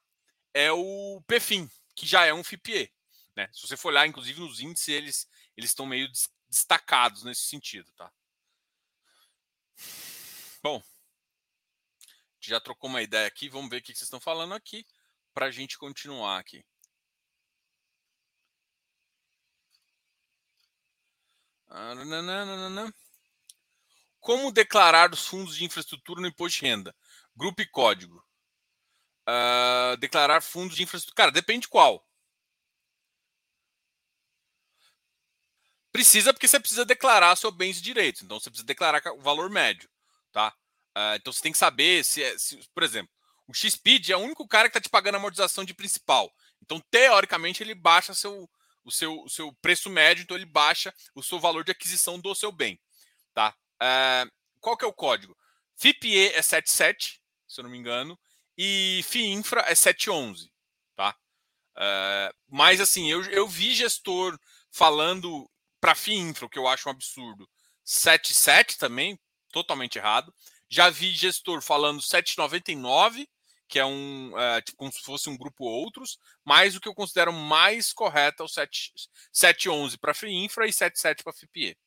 é 0.53 0.71
o 0.71 1.21
PFIM, 1.27 1.69
que 1.93 2.07
já 2.07 2.25
é 2.25 2.33
um 2.33 2.43
FIPE. 2.43 2.91
Né? 3.35 3.49
Se 3.53 3.67
você 3.67 3.75
for 3.75 3.89
olhar, 3.89 4.07
inclusive, 4.07 4.39
nos 4.39 4.61
índices, 4.61 4.87
eles, 4.87 5.29
eles 5.57 5.71
estão 5.71 5.85
meio 5.85 6.09
destacados 6.47 7.23
nesse 7.23 7.43
sentido, 7.43 7.91
tá? 7.93 8.11
Bom, 10.63 10.81
já 12.39 12.61
trocou 12.61 12.89
uma 12.89 13.01
ideia 13.01 13.27
aqui, 13.27 13.49
vamos 13.49 13.69
ver 13.69 13.77
o 13.77 13.81
que 13.81 13.87
vocês 13.87 14.03
estão 14.03 14.21
falando 14.21 14.53
aqui 14.53 14.85
para 15.33 15.47
a 15.47 15.51
gente 15.51 15.77
continuar 15.77 16.39
aqui. 16.39 16.63
Como 24.19 24.51
declarar 24.51 25.13
os 25.13 25.27
fundos 25.27 25.55
de 25.55 25.65
infraestrutura 25.65 26.21
no 26.21 26.27
imposto 26.27 26.59
de 26.59 26.65
renda? 26.65 26.95
Grupo 27.35 27.61
e 27.61 27.65
código. 27.65 28.23
Uh, 29.27 29.97
declarar 29.97 30.41
fundos 30.41 30.75
de 30.75 30.83
infraestrutura. 30.83 31.15
Cara, 31.15 31.31
depende 31.31 31.67
qual. 31.67 32.05
Precisa 35.91 36.33
porque 36.33 36.47
você 36.47 36.59
precisa 36.59 36.85
declarar 36.85 37.35
seu 37.35 37.51
bens 37.51 37.77
e 37.77 37.81
direitos. 37.81 38.21
Então 38.21 38.39
você 38.39 38.49
precisa 38.49 38.67
declarar 38.67 39.01
o 39.13 39.21
valor 39.21 39.49
médio, 39.49 39.89
tá? 40.31 40.53
Uh, 40.95 41.15
então 41.15 41.31
você 41.31 41.41
tem 41.41 41.51
que 41.51 41.57
saber 41.57 42.03
se, 42.03 42.21
é, 42.21 42.37
se, 42.37 42.57
por 42.73 42.83
exemplo, 42.83 43.11
o 43.47 43.53
XPID 43.53 44.11
é 44.11 44.17
o 44.17 44.21
único 44.21 44.47
cara 44.47 44.69
que 44.69 44.77
está 44.77 44.81
te 44.81 44.89
pagando 44.89 45.15
amortização 45.15 45.63
de 45.63 45.73
principal. 45.73 46.33
Então, 46.61 46.81
teoricamente, 46.89 47.61
ele 47.61 47.75
baixa 47.75 48.13
seu, 48.13 48.49
o, 48.85 48.91
seu, 48.91 49.23
o 49.23 49.29
seu 49.29 49.51
preço 49.61 49.89
médio, 49.89 50.21
então 50.21 50.37
ele 50.37 50.45
baixa 50.45 50.93
o 51.13 51.23
seu 51.23 51.39
valor 51.39 51.63
de 51.63 51.71
aquisição 51.71 52.19
do 52.19 52.33
seu 52.35 52.51
bem. 52.51 52.79
Tá? 53.33 53.53
Uh, 53.75 54.31
qual 54.61 54.77
que 54.77 54.85
é 54.85 54.87
o 54.87 54.93
código? 54.93 55.35
FIPE 55.75 56.29
é 56.29 56.41
77, 56.41 57.21
se 57.47 57.59
eu 57.59 57.63
não 57.63 57.71
me 57.71 57.77
engano, 57.77 58.17
e 58.57 59.01
FIINFRA 59.03 59.61
é 59.67 59.75
711. 59.75 60.49
Tá? 60.95 61.15
Uh, 61.75 62.33
mas 62.47 62.79
assim, 62.79 63.11
eu, 63.11 63.23
eu 63.25 63.47
vi 63.47 63.75
gestor 63.75 64.39
falando 64.71 65.49
para 65.81 65.95
FII 65.95 66.15
Infra, 66.15 66.45
o 66.45 66.49
que 66.49 66.57
eu 66.57 66.67
acho 66.67 66.87
um 66.87 66.91
absurdo, 66.91 67.49
7,7 67.85 68.77
também, 68.77 69.19
totalmente 69.51 69.97
errado. 69.97 70.33
Já 70.69 70.89
vi 70.89 71.11
gestor 71.11 71.61
falando 71.61 72.01
7,99, 72.01 73.27
que 73.67 73.79
é 73.79 73.85
um 73.85 74.37
é, 74.37 74.61
tipo, 74.61 74.77
como 74.77 74.91
se 74.91 75.01
fosse 75.01 75.29
um 75.29 75.37
grupo 75.37 75.65
outros, 75.65 76.19
mas 76.43 76.75
o 76.75 76.81
que 76.81 76.87
eu 76.87 76.93
considero 76.93 77.33
mais 77.33 77.91
correto 77.91 78.43
é 78.43 78.45
o 78.45 78.49
711 78.49 79.97
para 79.97 80.13
Free 80.13 80.33
Infra 80.33 80.67
e 80.67 80.73
77 80.73 81.23
para 81.23 81.33
FIPE. 81.33 81.77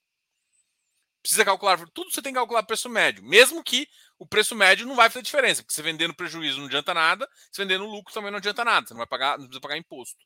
Precisa 1.22 1.44
calcular 1.44 1.78
tudo, 1.92 2.10
você 2.10 2.22
tem 2.22 2.32
que 2.32 2.38
calcular 2.38 2.62
preço 2.62 2.88
médio, 2.88 3.22
mesmo 3.24 3.62
que 3.62 3.88
o 4.18 4.26
preço 4.26 4.54
médio 4.54 4.86
não 4.86 4.96
vai 4.96 5.10
fazer 5.10 5.22
diferença, 5.22 5.62
porque 5.62 5.74
você 5.74 5.82
vender 5.82 6.08
no 6.08 6.14
prejuízo 6.14 6.58
não 6.58 6.66
adianta 6.66 6.94
nada, 6.94 7.28
se 7.52 7.60
vender 7.60 7.78
no 7.78 7.86
lucro 7.86 8.12
também 8.12 8.30
não 8.30 8.38
adianta 8.38 8.64
nada, 8.64 8.86
você 8.86 8.94
não 8.94 8.98
vai 8.98 9.06
pagar, 9.06 9.38
não 9.38 9.46
precisa 9.46 9.60
pagar 9.60 9.76
imposto. 9.76 10.24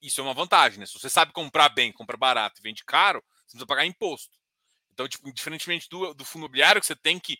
Isso 0.00 0.20
é 0.20 0.24
uma 0.24 0.34
vantagem, 0.34 0.80
né? 0.80 0.86
Se 0.86 0.94
você 0.94 1.08
sabe 1.08 1.32
comprar 1.32 1.68
bem, 1.68 1.92
compra 1.92 2.16
barato 2.16 2.60
e 2.60 2.62
vende 2.62 2.84
caro, 2.84 3.22
você 3.22 3.52
precisa 3.52 3.66
pagar 3.66 3.86
imposto. 3.86 4.36
Então, 4.92 5.08
tipo, 5.08 5.32
diferentemente 5.32 5.88
do, 5.88 6.12
do 6.12 6.24
fundo 6.24 6.42
imobiliário, 6.42 6.80
que 6.80 6.86
você 6.86 6.96
tem 6.96 7.18
que. 7.18 7.38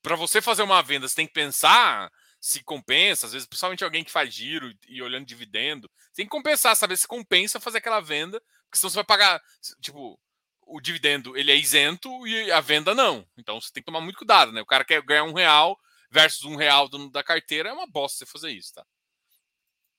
Para 0.00 0.16
você 0.16 0.40
fazer 0.40 0.62
uma 0.62 0.82
venda, 0.82 1.08
você 1.08 1.14
tem 1.14 1.26
que 1.26 1.32
pensar 1.32 2.10
se 2.42 2.60
compensa, 2.64 3.26
às 3.26 3.32
vezes, 3.32 3.46
principalmente 3.46 3.84
alguém 3.84 4.02
que 4.02 4.10
faz 4.10 4.34
giro 4.34 4.76
e, 4.88 5.00
olhando 5.00 5.24
dividendo, 5.24 5.88
tem 6.12 6.26
que 6.26 6.30
compensar, 6.30 6.74
saber 6.74 6.96
se 6.96 7.06
compensa 7.06 7.60
fazer 7.60 7.78
aquela 7.78 8.00
venda, 8.00 8.40
porque 8.64 8.78
senão 8.78 8.90
você 8.90 8.96
vai 8.96 9.04
pagar, 9.04 9.40
tipo, 9.80 10.20
o 10.62 10.80
dividendo 10.80 11.36
ele 11.36 11.52
é 11.52 11.56
isento 11.56 12.26
e 12.26 12.50
a 12.50 12.60
venda 12.60 12.96
não. 12.96 13.24
Então 13.36 13.60
você 13.60 13.70
tem 13.72 13.80
que 13.80 13.86
tomar 13.86 14.00
muito 14.00 14.18
cuidado, 14.18 14.50
né? 14.50 14.60
O 14.60 14.66
cara 14.66 14.84
quer 14.84 15.00
ganhar 15.02 15.22
um 15.22 15.32
real 15.32 15.78
versus 16.10 16.42
um 16.42 16.56
real 16.56 16.88
do, 16.88 17.08
da 17.10 17.22
carteira, 17.22 17.68
é 17.68 17.72
uma 17.72 17.86
bosta 17.86 18.18
você 18.18 18.26
fazer 18.26 18.50
isso, 18.50 18.74
tá? 18.74 18.84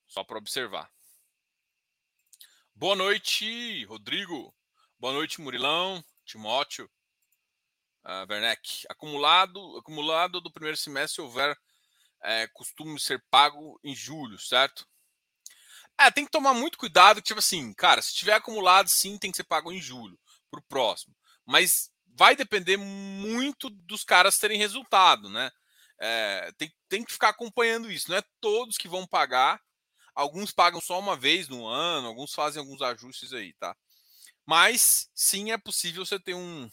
Só 0.06 0.22
para 0.22 0.38
observar. 0.38 0.92
Boa 2.76 2.96
noite, 2.96 3.86
Rodrigo. 3.86 4.54
Boa 5.00 5.14
noite, 5.14 5.40
Murilão, 5.40 6.04
Timóteo, 6.26 6.92
uh, 8.04 8.30
Werneck. 8.30 8.86
Acumulado, 8.90 9.78
acumulado 9.78 10.42
do 10.42 10.52
primeiro 10.52 10.76
semestre, 10.76 11.22
houver 11.22 11.58
é, 12.24 12.48
costume 12.48 13.00
ser 13.00 13.24
pago 13.30 13.80
em 13.84 13.96
julho, 13.96 14.40
certo? 14.40 14.88
É, 16.00 16.10
tem 16.10 16.26
que 16.26 16.32
tomar 16.32 16.54
muito 16.54 16.78
cuidado, 16.78 17.22
tipo 17.22 17.40
assim, 17.40 17.74
cara, 17.74 18.02
se 18.02 18.14
tiver 18.14 18.34
acumulado, 18.34 18.90
sim, 18.90 19.18
tem 19.18 19.30
que 19.30 19.38
ser 19.38 19.44
pago 19.44 19.72
em 19.72 19.82
julho, 19.82 20.20
pro 20.50 20.62
próximo. 20.64 21.16
Mas 21.46 21.92
vai 22.16 22.36
depender 22.36 22.78
muito 22.78 23.70
dos 23.70 24.04
caras 24.04 24.40
terem 24.40 24.58
resultado, 24.58 25.30
né? 25.30 25.52
É, 26.00 26.52
tem, 26.58 26.74
tem 26.90 27.04
que 27.04 27.14
ficar 27.14 27.30
acompanhando 27.30 27.92
isso. 27.92 28.10
Não 28.10 28.18
é 28.18 28.24
todos 28.42 28.78
que 28.78 28.88
vão 28.88 29.06
pagar. 29.06 29.62
Alguns 30.16 30.52
pagam 30.52 30.82
só 30.82 31.00
uma 31.00 31.16
vez 31.16 31.48
no 31.48 31.66
ano, 31.66 32.08
alguns 32.08 32.34
fazem 32.34 32.60
alguns 32.60 32.82
ajustes 32.82 33.34
aí, 33.34 33.54
tá? 33.54 33.76
Mas 34.46 35.10
sim 35.14 35.52
é 35.52 35.58
possível 35.58 36.06
você 36.06 36.20
ter 36.20 36.34
um. 36.34 36.70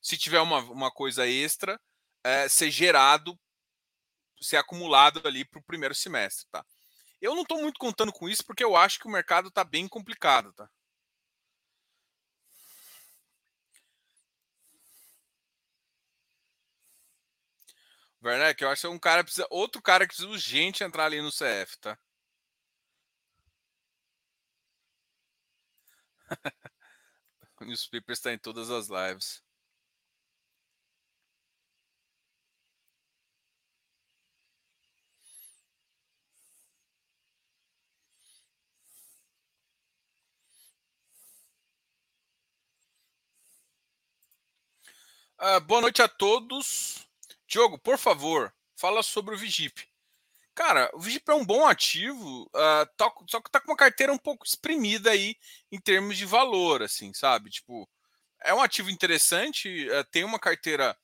Se 0.00 0.16
tiver 0.16 0.40
uma, 0.40 0.58
uma 0.60 0.90
coisa 0.90 1.26
extra, 1.26 1.80
é, 2.22 2.48
ser 2.48 2.70
gerado 2.70 3.38
ser 4.44 4.56
acumulado 4.56 5.20
ali 5.26 5.44
para 5.44 5.58
o 5.60 5.64
primeiro 5.64 5.94
semestre, 5.94 6.46
tá? 6.50 6.64
Eu 7.20 7.34
não 7.34 7.42
estou 7.42 7.60
muito 7.60 7.78
contando 7.78 8.12
com 8.12 8.28
isso 8.28 8.44
porque 8.44 8.64
eu 8.64 8.76
acho 8.76 8.98
que 8.98 9.06
o 9.06 9.10
mercado 9.10 9.48
está 9.48 9.64
bem 9.64 9.88
complicado, 9.88 10.52
tá? 10.52 10.68
Werneck, 18.24 18.62
eu 18.62 18.70
acho 18.70 18.80
que 18.82 18.86
é 18.86 18.90
um 18.90 18.98
cara 18.98 19.22
precisa, 19.22 19.46
outro 19.50 19.82
cara 19.82 20.04
que 20.06 20.08
precisa 20.08 20.28
urgente 20.28 20.82
entrar 20.82 21.04
ali 21.04 21.20
no 21.20 21.30
CF, 21.30 21.78
tá? 21.78 21.98
newspaper 27.60 28.12
está 28.12 28.32
em 28.32 28.38
todas 28.38 28.70
as 28.70 28.88
lives. 28.88 29.43
Uh, 45.44 45.60
boa 45.60 45.82
noite 45.82 46.00
a 46.00 46.08
todos. 46.08 47.06
Diogo, 47.46 47.78
por 47.78 47.98
favor, 47.98 48.50
fala 48.74 49.02
sobre 49.02 49.34
o 49.34 49.38
Vigip. 49.38 49.86
Cara, 50.54 50.90
o 50.94 50.98
Vigip 50.98 51.30
é 51.30 51.34
um 51.34 51.44
bom 51.44 51.66
ativo, 51.66 52.44
uh, 52.44 52.86
tá, 52.96 53.12
só 53.28 53.42
que 53.42 53.50
tá 53.50 53.60
com 53.60 53.70
uma 53.70 53.76
carteira 53.76 54.10
um 54.10 54.16
pouco 54.16 54.46
exprimida 54.46 55.10
aí 55.10 55.36
em 55.70 55.78
termos 55.78 56.16
de 56.16 56.24
valor, 56.24 56.82
assim, 56.82 57.12
sabe? 57.12 57.50
Tipo, 57.50 57.86
é 58.42 58.54
um 58.54 58.62
ativo 58.62 58.88
interessante, 58.88 59.86
uh, 59.90 60.02
tem 60.04 60.24
uma 60.24 60.38
carteira 60.38 60.96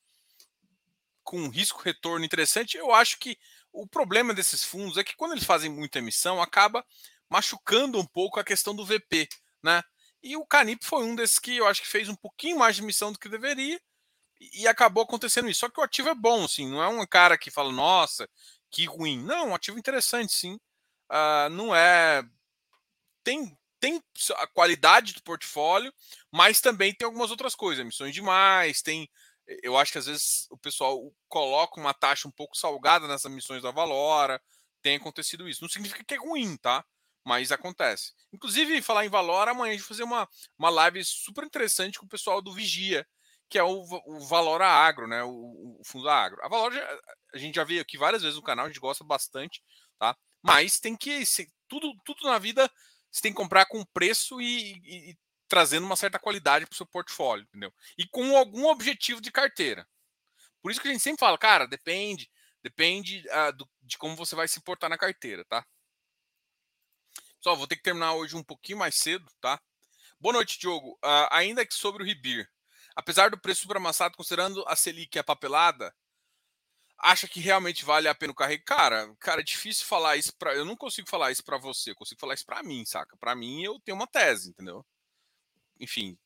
com 1.23 1.51
risco-retorno 1.51 2.25
interessante. 2.25 2.79
Eu 2.79 2.95
acho 2.95 3.19
que 3.19 3.37
o 3.71 3.87
problema 3.87 4.33
desses 4.33 4.65
fundos 4.65 4.97
é 4.97 5.05
que 5.05 5.17
quando 5.17 5.33
eles 5.33 5.45
fazem 5.45 5.71
muita 5.71 5.99
emissão, 5.99 6.41
acaba 6.41 6.83
machucando 7.29 8.01
um 8.01 8.07
pouco 8.07 8.41
a 8.41 8.45
questão 8.45 8.75
do 8.75 8.87
VP, 8.87 9.29
né? 9.63 9.83
E 10.23 10.35
o 10.35 10.47
Canip 10.47 10.83
foi 10.83 11.05
um 11.05 11.15
desses 11.15 11.39
que 11.39 11.59
eu 11.59 11.67
acho 11.67 11.83
que 11.83 11.89
fez 11.89 12.09
um 12.09 12.17
pouquinho 12.17 12.59
mais 12.59 12.75
de 12.75 12.81
emissão 12.83 13.13
do 13.13 13.19
que 13.19 13.29
deveria 13.29 13.79
e 14.41 14.67
acabou 14.67 15.03
acontecendo 15.03 15.49
isso. 15.49 15.61
Só 15.61 15.69
que 15.69 15.79
o 15.79 15.83
ativo 15.83 16.09
é 16.09 16.15
bom, 16.15 16.45
assim, 16.45 16.69
não 16.69 16.83
é 16.83 16.89
um 16.89 17.07
cara 17.07 17.37
que 17.37 17.51
fala, 17.51 17.71
nossa, 17.71 18.29
que 18.71 18.87
ruim. 18.87 19.23
Não, 19.23 19.49
um 19.49 19.55
ativo 19.55 19.79
interessante, 19.79 20.33
sim. 20.33 20.55
Uh, 21.11 21.51
não 21.51 21.75
é. 21.75 22.23
Tem, 23.23 23.57
tem 23.79 24.03
a 24.37 24.47
qualidade 24.47 25.13
do 25.13 25.23
portfólio, 25.23 25.93
mas 26.33 26.61
também 26.61 26.95
tem 26.95 27.05
algumas 27.05 27.31
outras 27.31 27.55
coisas, 27.55 27.81
emissões 27.81 28.15
demais, 28.15 28.81
tem. 28.81 29.11
Eu 29.63 29.77
acho 29.77 29.93
que 29.93 29.99
às 29.99 30.07
vezes 30.07 30.47
o 30.51 30.57
pessoal 30.57 31.13
coloca 31.29 31.81
uma 31.81 31.93
taxa 31.93 32.29
um 32.29 32.31
pouco 32.31 32.57
salgada 32.57 33.09
nessas 33.09 33.31
emissões 33.31 33.63
da 33.63 33.73
Valora. 33.73 34.41
Tem 34.81 34.97
acontecido 34.97 35.49
isso. 35.49 35.63
Não 35.63 35.69
significa 35.69 36.05
que 36.05 36.15
é 36.15 36.19
ruim, 36.19 36.57
tá? 36.57 36.85
Mas 37.25 37.51
acontece. 37.51 38.13
Inclusive, 38.33 38.81
falar 38.81 39.05
em 39.05 39.09
Valora, 39.09 39.51
amanhã 39.51 39.71
a 39.71 39.73
gente 39.73 39.83
vai 39.83 39.89
fazer 39.89 40.05
uma, 40.05 40.29
uma 40.57 40.71
live 40.71 41.05
super 41.05 41.45
interessante 41.45 41.99
com 41.99 42.07
o 42.07 42.09
pessoal 42.09 42.41
do 42.41 42.53
Vigia, 42.53 43.07
que 43.51 43.59
é 43.59 43.65
o, 43.65 43.85
o 44.07 44.21
Valora 44.21 44.67
Agro, 44.67 45.09
né? 45.09 45.23
O, 45.25 45.77
o 45.81 45.83
fundo 45.85 46.09
Agro. 46.09 46.41
A 46.43 46.49
Valora, 46.49 47.01
a 47.35 47.39
gente 47.39 47.57
já 47.57 47.65
veio 47.65 47.83
aqui 47.83 47.99
várias 47.99 48.23
vezes 48.23 48.37
no 48.37 48.43
canal, 48.43 48.65
a 48.65 48.69
gente 48.69 48.81
gosta 48.81 49.05
bastante, 49.05 49.61
tá? 49.99 50.17
Mas 50.41 50.79
tem 50.79 50.97
que. 50.97 51.25
Tudo, 51.69 51.93
tudo 52.05 52.23
na 52.25 52.39
vida 52.39 52.71
você 53.11 53.23
tem 53.23 53.33
que 53.33 53.37
comprar 53.37 53.67
com 53.67 53.85
preço 53.87 54.41
e, 54.41 54.73
e, 54.85 55.11
e 55.11 55.19
trazendo 55.49 55.85
uma 55.85 55.97
certa 55.97 56.19
qualidade 56.19 56.65
para 56.65 56.73
o 56.73 56.77
seu 56.77 56.87
portfólio, 56.87 57.45
entendeu? 57.45 57.75
E 57.99 58.07
com 58.07 58.37
algum 58.37 58.67
objetivo 58.67 59.21
de 59.21 59.33
carteira. 59.33 59.87
Por 60.63 60.71
isso 60.71 60.81
que 60.81 60.89
a 60.89 60.93
gente 60.93 61.03
sempre 61.03 61.19
fala, 61.19 61.37
cara, 61.37 61.67
depende, 61.67 62.31
depende 62.63 63.25
uh, 63.29 63.53
do, 63.53 63.69
de 63.83 63.99
como 63.99 64.15
você 64.15 64.37
vai 64.37 64.47
se 64.47 64.61
portar 64.61 64.89
na 64.89 64.97
carteira, 64.97 65.45
tá? 65.47 65.67
Só 67.41 67.57
vou 67.57 67.67
ter 67.67 67.77
que 67.77 67.83
terminar 67.83 68.15
hoje 68.15 68.37
um 68.37 68.45
pouquinho 68.45 68.79
mais 68.79 68.95
cedo, 68.95 69.27
tá? 69.41 69.61
Boa 70.21 70.35
noite, 70.35 70.59
Diogo. 70.59 70.93
Uh, 71.03 71.27
ainda 71.31 71.67
que 71.67 71.75
sobre 71.75 72.03
o 72.03 72.07
Ribir, 72.07 72.49
apesar 72.97 73.31
do 73.31 73.39
preço 73.39 73.63
superamassado, 73.63 74.17
considerando 74.17 74.65
a 74.67 74.77
Selic 74.77 75.17
e 75.17 75.19
a 75.19 75.25
papelada, 75.25 75.95
acha 76.99 77.27
que 77.27 77.41
realmente 77.41 77.85
vale 77.85 78.09
a 78.09 78.15
pena 78.15 78.33
o 78.33 78.37
carrego? 78.37 78.65
Cara, 78.65 79.15
cara, 79.19 79.41
é 79.41 79.45
difícil 79.45 79.87
falar 79.87 80.17
isso 80.17 80.35
para, 80.37 80.55
eu 80.55 80.65
não 80.65 80.77
consigo 80.77 81.09
falar 81.09 81.33
isso 81.33 81.45
para 81.45 81.59
você, 81.59 81.91
eu 81.91 81.97
consigo 81.97 82.21
falar 82.21 82.35
isso 82.35 82.47
para 82.47 82.63
mim, 82.63 82.85
saca? 82.85 83.17
Para 83.17 83.35
mim 83.35 83.63
eu 83.63 83.81
tenho 83.81 83.97
uma 83.97 84.07
tese, 84.07 84.51
entendeu? 84.51 84.85
Enfim, 85.79 86.19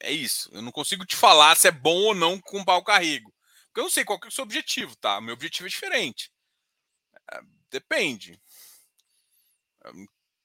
é 0.00 0.12
isso. 0.12 0.50
Eu 0.52 0.62
não 0.62 0.72
consigo 0.72 1.04
te 1.04 1.16
falar 1.16 1.56
se 1.56 1.68
é 1.68 1.70
bom 1.70 2.06
ou 2.06 2.14
não 2.14 2.40
comprar 2.40 2.76
o 2.76 2.84
carrego. 2.84 3.32
Porque 3.66 3.80
eu 3.80 3.84
não 3.84 3.90
sei 3.90 4.04
qual 4.04 4.18
que 4.18 4.26
é 4.26 4.28
o 4.28 4.32
seu 4.32 4.44
objetivo, 4.44 4.96
tá? 4.96 5.20
Meu 5.20 5.34
objetivo 5.34 5.66
é 5.66 5.70
diferente. 5.70 6.32
É, 7.32 7.40
depende. 7.70 8.40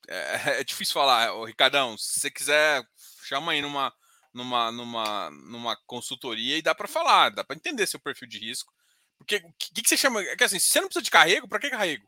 É, 0.08 0.60
é, 0.60 0.63
difícil 0.63 0.93
falar, 0.93 1.34
Ô, 1.34 1.45
Ricardão. 1.45 1.98
Se 1.98 2.19
você 2.19 2.32
quiser, 2.32 2.84
chama 3.24 3.54
aí 3.54 3.62
numa, 3.62 3.93
numa, 4.36 4.69
numa, 4.69 5.30
numa 5.32 5.78
consultoria 5.88 6.58
e 6.58 6.62
dá 6.62 6.76
para 6.76 6.89
falar, 6.89 7.30
dá 7.30 7.43
para 7.43 7.56
entender 7.56 7.88
seu 7.88 8.00
perfil 8.00 8.28
de 8.28 8.38
risco. 8.38 8.74
Porque 9.17 9.38
o 9.38 9.54
que, 9.58 9.82
que, 9.82 9.88
você 9.88 9.95
chama? 9.95 10.21
É 10.21 10.36
que 10.36 10.43
assim, 10.43 10.60
se 10.60 10.67
você 10.67 10.82
não 10.82 10.88
precisa 10.89 11.04
de 11.04 11.10
carrego, 11.10 11.48
para 11.48 11.58
que 11.58 11.69
carrego? 11.69 12.06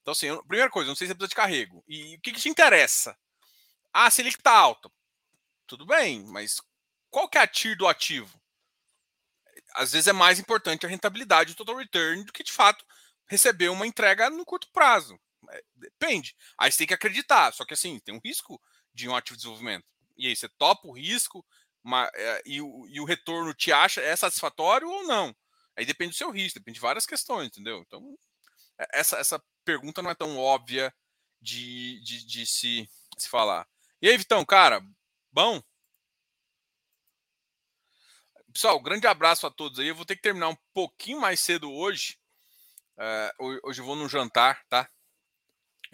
Então, 0.00 0.12
assim, 0.12 0.26
eu, 0.26 0.42
primeira 0.46 0.70
coisa, 0.70 0.88
não 0.88 0.96
sei 0.96 1.06
se 1.06 1.12
você 1.12 1.14
precisa 1.14 1.28
de 1.28 1.34
carrego. 1.34 1.84
E 1.86 2.16
o 2.16 2.20
que, 2.20 2.32
que 2.32 2.40
te 2.40 2.48
interessa? 2.48 3.16
Ah, 3.92 4.10
se 4.10 4.22
ele 4.22 4.30
está 4.30 4.50
alto. 4.50 4.90
Tudo 5.66 5.84
bem, 5.84 6.24
mas 6.26 6.60
qual 7.10 7.28
que 7.28 7.36
é 7.36 7.42
a 7.42 7.46
TIR 7.46 7.76
do 7.76 7.86
ativo? 7.86 8.40
Às 9.74 9.92
vezes 9.92 10.08
é 10.08 10.12
mais 10.12 10.38
importante 10.38 10.86
a 10.86 10.88
rentabilidade 10.88 11.52
do 11.52 11.56
total 11.56 11.76
return 11.76 12.24
do 12.24 12.32
que, 12.32 12.42
de 12.42 12.52
fato, 12.52 12.84
receber 13.26 13.68
uma 13.68 13.86
entrega 13.86 14.30
no 14.30 14.44
curto 14.44 14.70
prazo. 14.72 15.18
É, 15.50 15.62
depende. 15.74 16.34
Aí 16.58 16.72
você 16.72 16.78
tem 16.78 16.86
que 16.86 16.94
acreditar. 16.94 17.52
Só 17.52 17.64
que, 17.66 17.74
assim, 17.74 17.98
tem 18.00 18.14
um 18.14 18.20
risco 18.24 18.60
de 18.94 19.06
um 19.08 19.14
ativo 19.14 19.36
de 19.36 19.42
desenvolvimento. 19.42 19.93
E 20.16 20.28
aí, 20.28 20.36
você 20.36 20.48
topa 20.48 20.86
o 20.88 20.92
risco 20.92 21.44
é, 22.14 22.42
e, 22.46 22.60
o, 22.60 22.86
e 22.88 23.00
o 23.00 23.04
retorno 23.04 23.52
te 23.54 23.72
acha 23.72 24.00
é 24.00 24.14
satisfatório 24.16 24.88
ou 24.88 25.04
não? 25.04 25.34
Aí 25.76 25.84
depende 25.84 26.12
do 26.12 26.16
seu 26.16 26.30
risco, 26.30 26.58
depende 26.58 26.76
de 26.76 26.80
várias 26.80 27.06
questões, 27.06 27.48
entendeu? 27.48 27.82
Então, 27.86 28.16
é, 28.78 29.00
essa, 29.00 29.18
essa 29.18 29.42
pergunta 29.64 30.02
não 30.02 30.10
é 30.10 30.14
tão 30.14 30.38
óbvia 30.38 30.94
de, 31.40 32.00
de, 32.02 32.26
de 32.26 32.46
se, 32.46 32.88
se 33.18 33.28
falar. 33.28 33.66
E 34.00 34.08
aí, 34.08 34.16
Vitão, 34.16 34.44
cara, 34.44 34.80
bom? 35.32 35.62
Pessoal, 38.52 38.80
grande 38.80 39.06
abraço 39.06 39.46
a 39.46 39.50
todos 39.50 39.78
aí. 39.78 39.88
Eu 39.88 39.96
vou 39.96 40.04
ter 40.04 40.16
que 40.16 40.22
terminar 40.22 40.48
um 40.48 40.56
pouquinho 40.72 41.20
mais 41.20 41.40
cedo 41.40 41.72
hoje, 41.72 42.16
Uh, 42.96 43.58
hoje 43.64 43.80
eu 43.80 43.84
vou 43.84 43.96
num 43.96 44.08
jantar, 44.08 44.64
tá? 44.68 44.88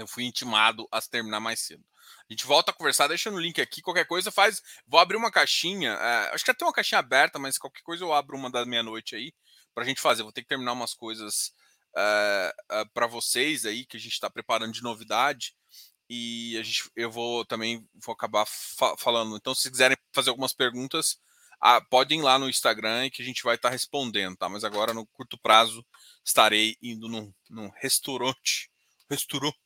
Eu 0.00 0.06
fui 0.06 0.24
intimado 0.24 0.88
a 0.90 1.00
terminar 1.00 1.40
mais 1.40 1.60
cedo. 1.60 1.84
A 2.28 2.32
gente 2.32 2.46
volta 2.46 2.70
a 2.70 2.74
conversar, 2.74 3.08
deixa 3.08 3.30
no 3.30 3.38
link 3.38 3.60
aqui, 3.60 3.82
qualquer 3.82 4.06
coisa 4.06 4.30
faz. 4.30 4.62
Vou 4.86 4.98
abrir 4.98 5.16
uma 5.16 5.30
caixinha. 5.30 5.94
Uh, 5.94 6.34
acho 6.34 6.44
que 6.44 6.50
até 6.50 6.64
uma 6.64 6.72
caixinha 6.72 6.98
aberta, 6.98 7.38
mas 7.38 7.58
qualquer 7.58 7.82
coisa 7.82 8.04
eu 8.04 8.12
abro 8.12 8.36
uma 8.36 8.50
da 8.50 8.64
meia-noite 8.64 9.14
aí 9.14 9.32
pra 9.74 9.84
gente 9.84 10.00
fazer. 10.00 10.22
Vou 10.22 10.32
ter 10.32 10.42
que 10.42 10.48
terminar 10.48 10.72
umas 10.72 10.94
coisas 10.94 11.52
uh, 11.96 12.80
uh, 12.80 12.90
para 12.94 13.06
vocês 13.06 13.66
aí 13.66 13.84
que 13.84 13.96
a 13.96 14.00
gente 14.00 14.12
está 14.12 14.30
preparando 14.30 14.72
de 14.72 14.82
novidade 14.82 15.54
e 16.08 16.58
a 16.58 16.62
gente, 16.64 16.90
eu 16.96 17.08
vou 17.08 17.44
também 17.44 17.86
vou 18.04 18.12
acabar 18.12 18.44
fa 18.46 18.96
falando. 18.98 19.36
Então, 19.36 19.54
se 19.54 19.70
quiserem 19.70 19.96
fazer 20.12 20.30
algumas 20.30 20.52
perguntas, 20.52 21.18
ah, 21.60 21.80
podem 21.80 22.18
ir 22.18 22.22
lá 22.22 22.38
no 22.38 22.48
Instagram 22.48 23.06
e 23.06 23.10
que 23.10 23.22
a 23.22 23.24
gente 23.24 23.44
vai 23.44 23.54
estar 23.54 23.68
tá 23.68 23.72
respondendo, 23.72 24.36
tá? 24.36 24.48
Mas 24.48 24.64
agora, 24.64 24.92
no 24.92 25.06
curto 25.06 25.38
prazo, 25.38 25.86
estarei 26.24 26.76
indo 26.82 27.08
num, 27.08 27.32
num 27.48 27.70
restaurante, 27.80 28.68
restaurante, 29.08 29.56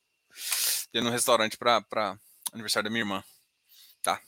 tendo 0.93 1.09
um 1.09 1.13
restaurante 1.13 1.57
para 1.57 2.19
aniversário 2.53 2.89
da 2.89 2.91
minha 2.91 3.03
irmã, 3.03 3.25
tá? 4.03 4.21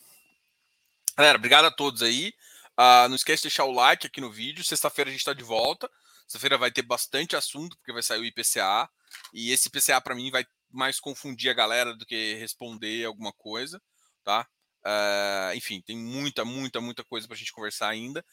Galera, 1.17 1.39
obrigado 1.39 1.65
a 1.67 1.71
todos 1.71 2.03
aí. 2.03 2.35
Uh, 2.79 3.09
não 3.09 3.17
esquece 3.17 3.43
de 3.43 3.49
deixar 3.49 3.65
o 3.65 3.73
like 3.73 4.07
aqui 4.07 4.21
no 4.21 4.31
vídeo. 4.31 4.63
Sexta-feira 4.63 5.09
a 5.09 5.13
gente 5.13 5.21
está 5.21 5.33
de 5.33 5.43
volta. 5.43 5.91
Sexta-feira 6.27 6.59
vai 6.59 6.71
ter 6.71 6.83
bastante 6.83 7.35
assunto, 7.35 7.77
porque 7.77 7.93
vai 7.93 8.03
sair 8.03 8.21
o 8.21 8.25
IPCA. 8.25 8.89
E 9.33 9.51
esse 9.51 9.69
IPCA, 9.69 10.01
para 10.01 10.15
mim, 10.15 10.31
vai 10.31 10.45
mais 10.71 11.01
confundir 11.01 11.51
a 11.51 11.55
galera 11.55 11.95
do 11.95 12.05
que 12.05 12.35
responder 12.35 13.05
alguma 13.05 13.33
coisa, 13.33 13.81
tá? 14.23 14.47
Uh, 14.85 15.57
enfim, 15.57 15.81
tem 15.81 15.97
muita, 15.97 16.45
muita, 16.45 16.81
muita 16.81 17.03
coisa 17.03 17.27
para 17.27 17.35
a 17.35 17.39
gente 17.39 17.53
conversar 17.53 17.89
ainda. 17.89 18.25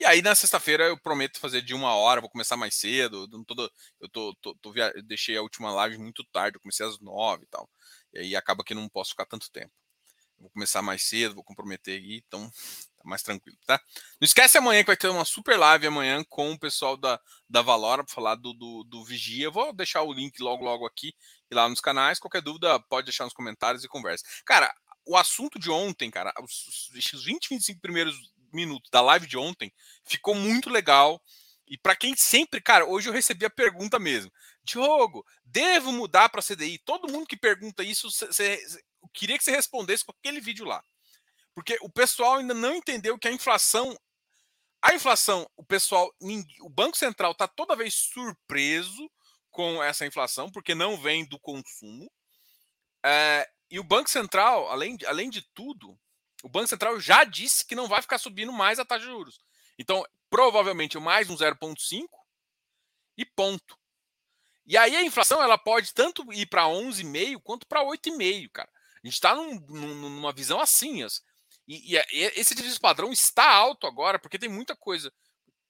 E 0.00 0.04
aí 0.04 0.22
na 0.22 0.34
sexta-feira 0.34 0.84
eu 0.84 0.96
prometo 0.96 1.40
fazer 1.40 1.60
de 1.60 1.74
uma 1.74 1.92
hora, 1.94 2.20
vou 2.20 2.30
começar 2.30 2.56
mais 2.56 2.76
cedo. 2.76 3.26
Não 3.32 3.42
tô, 3.44 3.54
eu 4.00 4.08
tô, 4.08 4.34
tô, 4.40 4.54
tô 4.56 4.72
via... 4.72 4.92
eu 4.94 5.02
deixei 5.02 5.36
a 5.36 5.42
última 5.42 5.72
live 5.72 5.98
muito 5.98 6.24
tarde, 6.24 6.56
eu 6.56 6.60
comecei 6.60 6.86
às 6.86 7.00
nove 7.00 7.44
e 7.44 7.46
tal. 7.48 7.68
E 8.12 8.18
aí 8.20 8.36
acaba 8.36 8.62
que 8.62 8.74
não 8.74 8.88
posso 8.88 9.10
ficar 9.10 9.26
tanto 9.26 9.50
tempo. 9.50 9.72
vou 10.38 10.50
começar 10.50 10.82
mais 10.82 11.02
cedo, 11.02 11.34
vou 11.34 11.42
comprometer 11.42 12.00
aí, 12.00 12.22
então 12.26 12.48
tá 12.96 13.02
mais 13.04 13.22
tranquilo, 13.24 13.58
tá? 13.66 13.80
Não 14.20 14.26
esquece 14.26 14.56
amanhã 14.56 14.82
que 14.82 14.86
vai 14.86 14.96
ter 14.96 15.08
uma 15.08 15.24
super 15.24 15.58
live 15.58 15.88
amanhã 15.88 16.24
com 16.28 16.52
o 16.52 16.58
pessoal 16.58 16.96
da, 16.96 17.20
da 17.48 17.60
Valora 17.60 18.04
para 18.04 18.14
falar 18.14 18.36
do, 18.36 18.52
do, 18.52 18.84
do 18.84 19.04
Vigia. 19.04 19.46
Eu 19.46 19.52
vou 19.52 19.72
deixar 19.72 20.02
o 20.02 20.12
link 20.12 20.38
logo, 20.40 20.64
logo 20.64 20.86
aqui 20.86 21.12
e 21.50 21.54
lá 21.56 21.68
nos 21.68 21.80
canais. 21.80 22.20
Qualquer 22.20 22.42
dúvida, 22.42 22.78
pode 22.88 23.06
deixar 23.06 23.24
nos 23.24 23.34
comentários 23.34 23.82
e 23.82 23.88
conversa. 23.88 24.24
Cara, 24.46 24.72
o 25.04 25.16
assunto 25.16 25.58
de 25.58 25.70
ontem, 25.70 26.08
cara, 26.08 26.32
os, 26.40 26.90
os 26.94 27.24
20, 27.24 27.48
25 27.48 27.80
primeiros 27.80 28.14
minutos 28.52 28.90
da 28.90 29.00
live 29.00 29.26
de 29.26 29.36
ontem 29.36 29.72
ficou 30.04 30.34
muito 30.34 30.70
legal. 30.70 31.22
E 31.66 31.76
para 31.76 31.94
quem 31.94 32.14
sempre, 32.16 32.60
cara, 32.60 32.86
hoje 32.86 33.08
eu 33.08 33.12
recebi 33.12 33.44
a 33.44 33.50
pergunta 33.50 33.98
mesmo. 33.98 34.32
Diogo, 34.64 35.24
devo 35.44 35.92
mudar 35.92 36.28
para 36.28 36.42
CDI? 36.42 36.78
Todo 36.78 37.10
mundo 37.10 37.26
que 37.26 37.36
pergunta 37.36 37.82
isso, 37.82 38.10
cê, 38.10 38.62
eu 39.02 39.08
queria 39.12 39.36
que 39.36 39.44
você 39.44 39.50
respondesse 39.50 40.04
com 40.04 40.12
aquele 40.12 40.40
vídeo 40.40 40.64
lá. 40.64 40.82
Porque 41.54 41.76
o 41.80 41.90
pessoal 41.90 42.36
ainda 42.36 42.54
não 42.54 42.74
entendeu 42.74 43.18
que 43.18 43.28
a 43.28 43.32
inflação. 43.32 43.96
A 44.80 44.94
inflação, 44.94 45.48
o 45.56 45.64
pessoal, 45.64 46.08
o 46.60 46.68
Banco 46.68 46.96
Central 46.96 47.32
está 47.32 47.48
toda 47.48 47.74
vez 47.74 47.94
surpreso 47.94 49.10
com 49.50 49.82
essa 49.82 50.06
inflação, 50.06 50.50
porque 50.52 50.72
não 50.72 50.96
vem 50.96 51.26
do 51.26 51.38
consumo. 51.40 52.08
É, 53.04 53.48
e 53.70 53.80
o 53.80 53.84
Banco 53.84 54.08
Central, 54.08 54.68
além 54.70 54.96
além 55.06 55.28
de 55.28 55.42
tudo, 55.52 55.98
o 56.42 56.48
Banco 56.48 56.68
Central 56.68 57.00
já 57.00 57.24
disse 57.24 57.64
que 57.64 57.74
não 57.74 57.88
vai 57.88 58.00
ficar 58.02 58.18
subindo 58.18 58.52
mais 58.52 58.78
a 58.78 58.84
taxa 58.84 59.04
de 59.04 59.10
juros. 59.10 59.40
Então, 59.78 60.04
provavelmente 60.30 60.98
mais 60.98 61.30
um 61.30 61.36
0,5 61.36 62.06
e 63.16 63.24
ponto. 63.24 63.78
E 64.66 64.76
aí 64.76 64.94
a 64.94 65.02
inflação 65.02 65.42
ela 65.42 65.56
pode 65.56 65.94
tanto 65.94 66.30
ir 66.32 66.46
para 66.46 66.64
11,5 66.64 67.40
quanto 67.42 67.66
para 67.66 67.82
8,5, 67.82 68.50
cara. 68.52 68.70
A 69.02 69.06
gente 69.06 69.14
está 69.14 69.34
num, 69.34 69.58
numa 69.60 70.32
visão 70.32 70.60
assim. 70.60 71.04
E, 71.66 71.96
e, 71.96 72.04
esse 72.36 72.54
desvio 72.54 72.80
padrão 72.80 73.12
está 73.12 73.50
alto 73.50 73.86
agora, 73.86 74.18
porque 74.18 74.38
tem 74.38 74.48
muita 74.48 74.76
coisa 74.76 75.12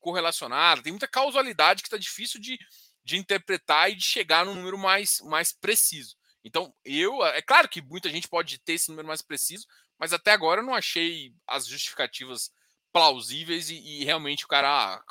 correlacionada, 0.00 0.82
tem 0.82 0.92
muita 0.92 1.08
causalidade 1.08 1.82
que 1.82 1.88
está 1.88 1.98
difícil 1.98 2.40
de, 2.40 2.58
de 3.04 3.16
interpretar 3.16 3.90
e 3.90 3.94
de 3.94 4.04
chegar 4.04 4.44
num 4.44 4.54
número 4.54 4.78
mais, 4.78 5.20
mais 5.22 5.52
preciso. 5.52 6.16
Então, 6.44 6.74
eu. 6.84 7.24
É 7.26 7.42
claro 7.42 7.68
que 7.68 7.82
muita 7.82 8.08
gente 8.08 8.28
pode 8.28 8.58
ter 8.58 8.74
esse 8.74 8.88
número 8.88 9.06
mais 9.06 9.22
preciso, 9.22 9.66
mas 9.98 10.12
até 10.12 10.32
agora 10.32 10.60
eu 10.60 10.64
não 10.64 10.74
achei 10.74 11.34
as 11.46 11.66
justificativas 11.66 12.50
plausíveis 12.92 13.70
e, 13.70 13.76
e 13.76 14.04
realmente 14.04 14.44
o 14.44 14.48
cara. 14.48 14.68
Ah, 14.68 15.02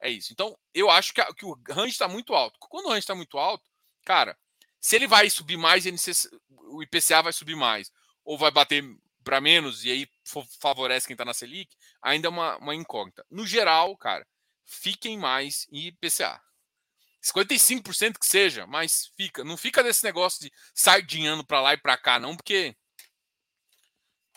é 0.00 0.10
isso. 0.10 0.32
Então, 0.32 0.58
eu 0.74 0.90
acho 0.90 1.14
que, 1.14 1.20
a, 1.20 1.32
que 1.32 1.46
o 1.46 1.58
range 1.70 1.92
está 1.92 2.06
muito 2.06 2.34
alto. 2.34 2.58
Quando 2.60 2.86
o 2.86 2.88
range 2.88 3.00
está 3.00 3.14
muito 3.14 3.38
alto, 3.38 3.64
cara, 4.04 4.38
se 4.80 4.96
ele 4.96 5.06
vai 5.06 5.30
subir 5.30 5.56
mais, 5.56 5.84
o 6.48 6.82
IPCA 6.82 7.22
vai 7.22 7.32
subir 7.32 7.56
mais, 7.56 7.90
ou 8.24 8.36
vai 8.36 8.50
bater 8.50 8.84
para 9.24 9.40
menos 9.40 9.84
e 9.84 9.90
aí 9.90 10.08
favorece 10.60 11.06
quem 11.06 11.14
está 11.14 11.24
na 11.24 11.32
Selic, 11.32 11.74
ainda 12.02 12.28
é 12.28 12.30
uma, 12.30 12.58
uma 12.58 12.74
incógnita. 12.74 13.24
No 13.30 13.46
geral, 13.46 13.96
cara, 13.96 14.26
fiquem 14.66 15.16
mais 15.16 15.66
em 15.72 15.86
IPCA. 15.86 16.40
55% 17.22 18.18
que 18.18 18.26
seja, 18.26 18.66
mas 18.66 19.10
fica. 19.16 19.42
Não 19.42 19.56
fica 19.56 19.82
desse 19.82 20.04
negócio 20.04 20.42
de 20.42 20.52
sardinhando 20.74 21.42
para 21.42 21.62
lá 21.62 21.72
e 21.72 21.78
para 21.78 21.96
cá, 21.96 22.18
não, 22.18 22.36
porque 22.36 22.76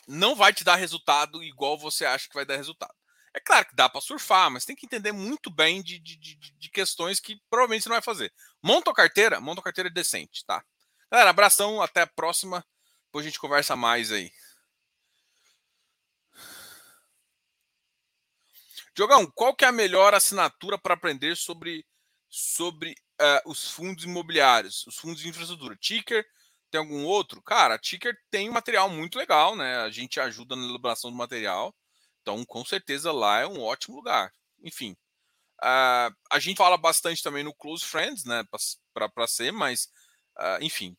não 0.08 0.36
vai 0.36 0.54
te 0.54 0.63
dar 0.63 0.76
resultado 0.76 1.43
igual 1.43 1.78
você 1.78 2.06
acha 2.06 2.28
que 2.28 2.34
vai 2.34 2.46
dar 2.46 2.56
resultado. 2.56 2.93
É 3.34 3.39
claro 3.39 3.67
que 3.67 3.76
dá 3.76 3.88
para 3.88 4.02
surfar, 4.02 4.50
mas 4.50 4.65
tem 4.65 4.76
que 4.76 4.86
entender 4.86 5.12
muito 5.12 5.50
bem 5.50 5.84
de, 5.84 6.00
de, 6.00 6.15
de, 6.17 6.36
de, 6.36 6.70
questões 6.70 7.20
que 7.20 7.39
provavelmente 7.50 7.84
você 7.84 7.89
não 7.89 7.96
vai 7.96 8.02
fazer. 8.02 8.34
Monta 8.63 8.89
a 8.89 8.93
carteira, 8.93 9.39
monta 9.39 9.62
a 9.62 9.63
carteira 9.63 9.89
decente, 9.89 10.43
tá? 10.46 10.63
Galera, 11.12 11.30
abração, 11.30 11.82
até 11.82 12.02
a 12.02 12.08
próxima. 12.08 12.65
Depois 13.06 13.26
a 13.26 13.30
gente 13.30 13.39
conversa 13.39 13.76
mais 13.76 14.12
aí. 14.12 14.32
Jogão, 18.98 19.30
qual 19.36 19.56
que 19.56 19.63
é 19.63 19.67
a 19.67 19.72
melhor 19.72 20.15
assinatura 20.15 20.78
para 20.78 20.96
aprender 20.96 21.38
sobre 21.38 21.86
sobre 22.30 22.91
uh, 23.22 23.50
os 23.50 23.72
fundos 23.72 24.04
imobiliários, 24.04 24.86
os 24.88 24.98
fundos 24.98 25.22
de 25.22 25.30
infraestrutura. 25.30 25.76
Ticker, 25.76 26.26
tem 26.71 26.80
algum 26.80 27.06
outro? 27.06 27.41
Cara, 27.41 27.75
a 27.75 27.80
Ticker 27.80 28.17
tem 28.30 28.49
um 28.49 28.53
material 28.53 28.89
muito 28.89 29.17
legal, 29.17 29.56
né? 29.56 29.77
A 29.77 29.89
gente 29.89 30.19
ajuda 30.19 30.56
na 30.56 30.65
elaboração 30.65 31.12
do 31.12 31.17
material. 31.17 31.75
Então, 32.21 32.43
com 32.45 32.65
certeza, 32.65 33.12
lá 33.12 33.39
é 33.39 33.47
um 33.47 33.62
ótimo 33.62 33.95
lugar. 33.95 34.32
Enfim, 34.62 34.91
uh, 35.62 36.13
a 36.32 36.39
gente 36.39 36.58
fala 36.58 36.77
bastante 36.77 37.23
também 37.23 37.43
no 37.43 37.53
Close 37.53 37.86
Friends, 37.86 38.25
né? 38.25 38.43
Para 38.93 39.27
ser, 39.27 39.51
mas, 39.51 39.89
uh, 40.38 40.62
enfim, 40.62 40.95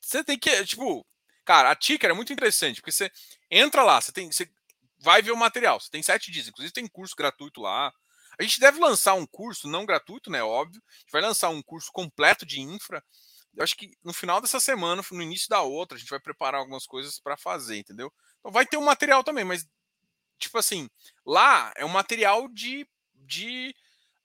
você 0.00 0.24
tem 0.24 0.38
que, 0.38 0.64
tipo, 0.64 1.06
cara, 1.44 1.70
a 1.70 1.76
Ticker 1.76 2.10
é 2.10 2.14
muito 2.14 2.32
interessante, 2.32 2.80
porque 2.80 2.92
você 2.92 3.10
entra 3.50 3.82
lá, 3.82 4.00
você 4.00 4.12
tem, 4.12 4.30
você 4.30 4.50
vai 4.98 5.22
ver 5.22 5.32
o 5.32 5.36
material, 5.36 5.80
você 5.80 5.90
tem 5.90 6.02
sete 6.02 6.30
dias, 6.30 6.48
inclusive 6.48 6.72
tem 6.72 6.86
curso 6.88 7.14
gratuito 7.16 7.60
lá, 7.60 7.92
a 8.38 8.42
gente 8.42 8.60
deve 8.60 8.78
lançar 8.78 9.14
um 9.14 9.26
curso, 9.26 9.68
não 9.68 9.84
gratuito, 9.84 10.30
né? 10.30 10.42
Óbvio. 10.42 10.82
A 10.88 10.98
gente 10.98 11.12
vai 11.12 11.22
lançar 11.22 11.50
um 11.50 11.62
curso 11.62 11.90
completo 11.92 12.46
de 12.46 12.60
infra. 12.60 13.04
Eu 13.54 13.62
acho 13.62 13.76
que 13.76 13.96
no 14.02 14.12
final 14.12 14.40
dessa 14.40 14.58
semana, 14.58 15.02
no 15.10 15.22
início 15.22 15.48
da 15.48 15.60
outra, 15.60 15.96
a 15.96 15.98
gente 15.98 16.08
vai 16.08 16.20
preparar 16.20 16.60
algumas 16.60 16.86
coisas 16.86 17.18
para 17.18 17.36
fazer, 17.36 17.78
entendeu? 17.78 18.12
Então 18.40 18.50
vai 18.50 18.64
ter 18.64 18.76
um 18.76 18.84
material 18.84 19.22
também, 19.22 19.44
mas 19.44 19.66
tipo 20.38 20.58
assim, 20.58 20.88
lá 21.24 21.72
é 21.76 21.84
um 21.84 21.88
material 21.88 22.48
de. 22.48 22.86
de 23.14 23.74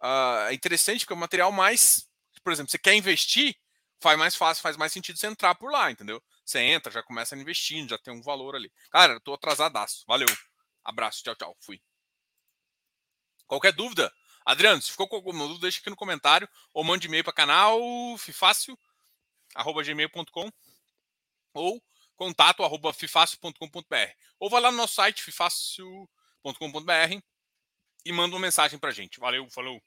uh, 0.01 0.51
interessante 0.53 1.01
porque 1.01 1.13
é 1.13 1.15
um 1.15 1.19
material 1.19 1.51
mais. 1.51 2.07
Por 2.43 2.51
exemplo, 2.53 2.71
você 2.71 2.78
quer 2.78 2.93
investir, 2.93 3.55
faz 3.99 4.17
mais 4.17 4.36
fácil, 4.36 4.61
faz 4.61 4.78
mais 4.78 4.93
sentido 4.93 5.17
você 5.17 5.28
entrar 5.28 5.55
por 5.55 5.71
lá, 5.71 5.91
entendeu? 5.91 6.23
Você 6.45 6.59
entra, 6.59 6.91
já 6.91 7.03
começa 7.03 7.36
investindo, 7.36 7.89
já 7.89 7.97
tem 7.97 8.13
um 8.13 8.21
valor 8.21 8.55
ali. 8.55 8.71
Cara, 8.89 9.13
eu 9.13 9.19
tô 9.19 9.34
atrasadaço. 9.34 10.03
Valeu. 10.07 10.28
Abraço, 10.84 11.21
tchau, 11.23 11.36
tchau. 11.36 11.57
Fui. 11.59 11.82
Qualquer 13.45 13.73
dúvida, 13.73 14.11
Adriano, 14.45 14.82
se 14.82 14.91
ficou 14.91 15.07
com 15.07 15.17
alguma 15.17 15.45
dúvida, 15.45 15.63
deixa 15.63 15.80
aqui 15.80 15.89
no 15.89 15.95
comentário 15.95 16.47
ou 16.73 16.84
mande 16.84 17.07
e-mail 17.07 17.23
para 17.23 17.34
canal 17.34 17.80
fifácil@gmail.com 19.56 20.52
ou 21.54 21.84
contato 22.16 22.64
arroba 22.64 22.93
fifácil.com.br 22.93 24.12
ou 24.39 24.50
vai 24.50 24.62
lá 24.62 24.72
no 24.72 24.78
nosso 24.78 24.95
site 24.95 25.24
fifácil.com.br 25.24 27.22
e 28.06 28.12
manda 28.12 28.36
uma 28.36 28.41
mensagem 28.41 28.80
para 28.80 28.91
gente. 28.91 29.20
Valeu, 29.20 29.50
falou! 29.50 29.82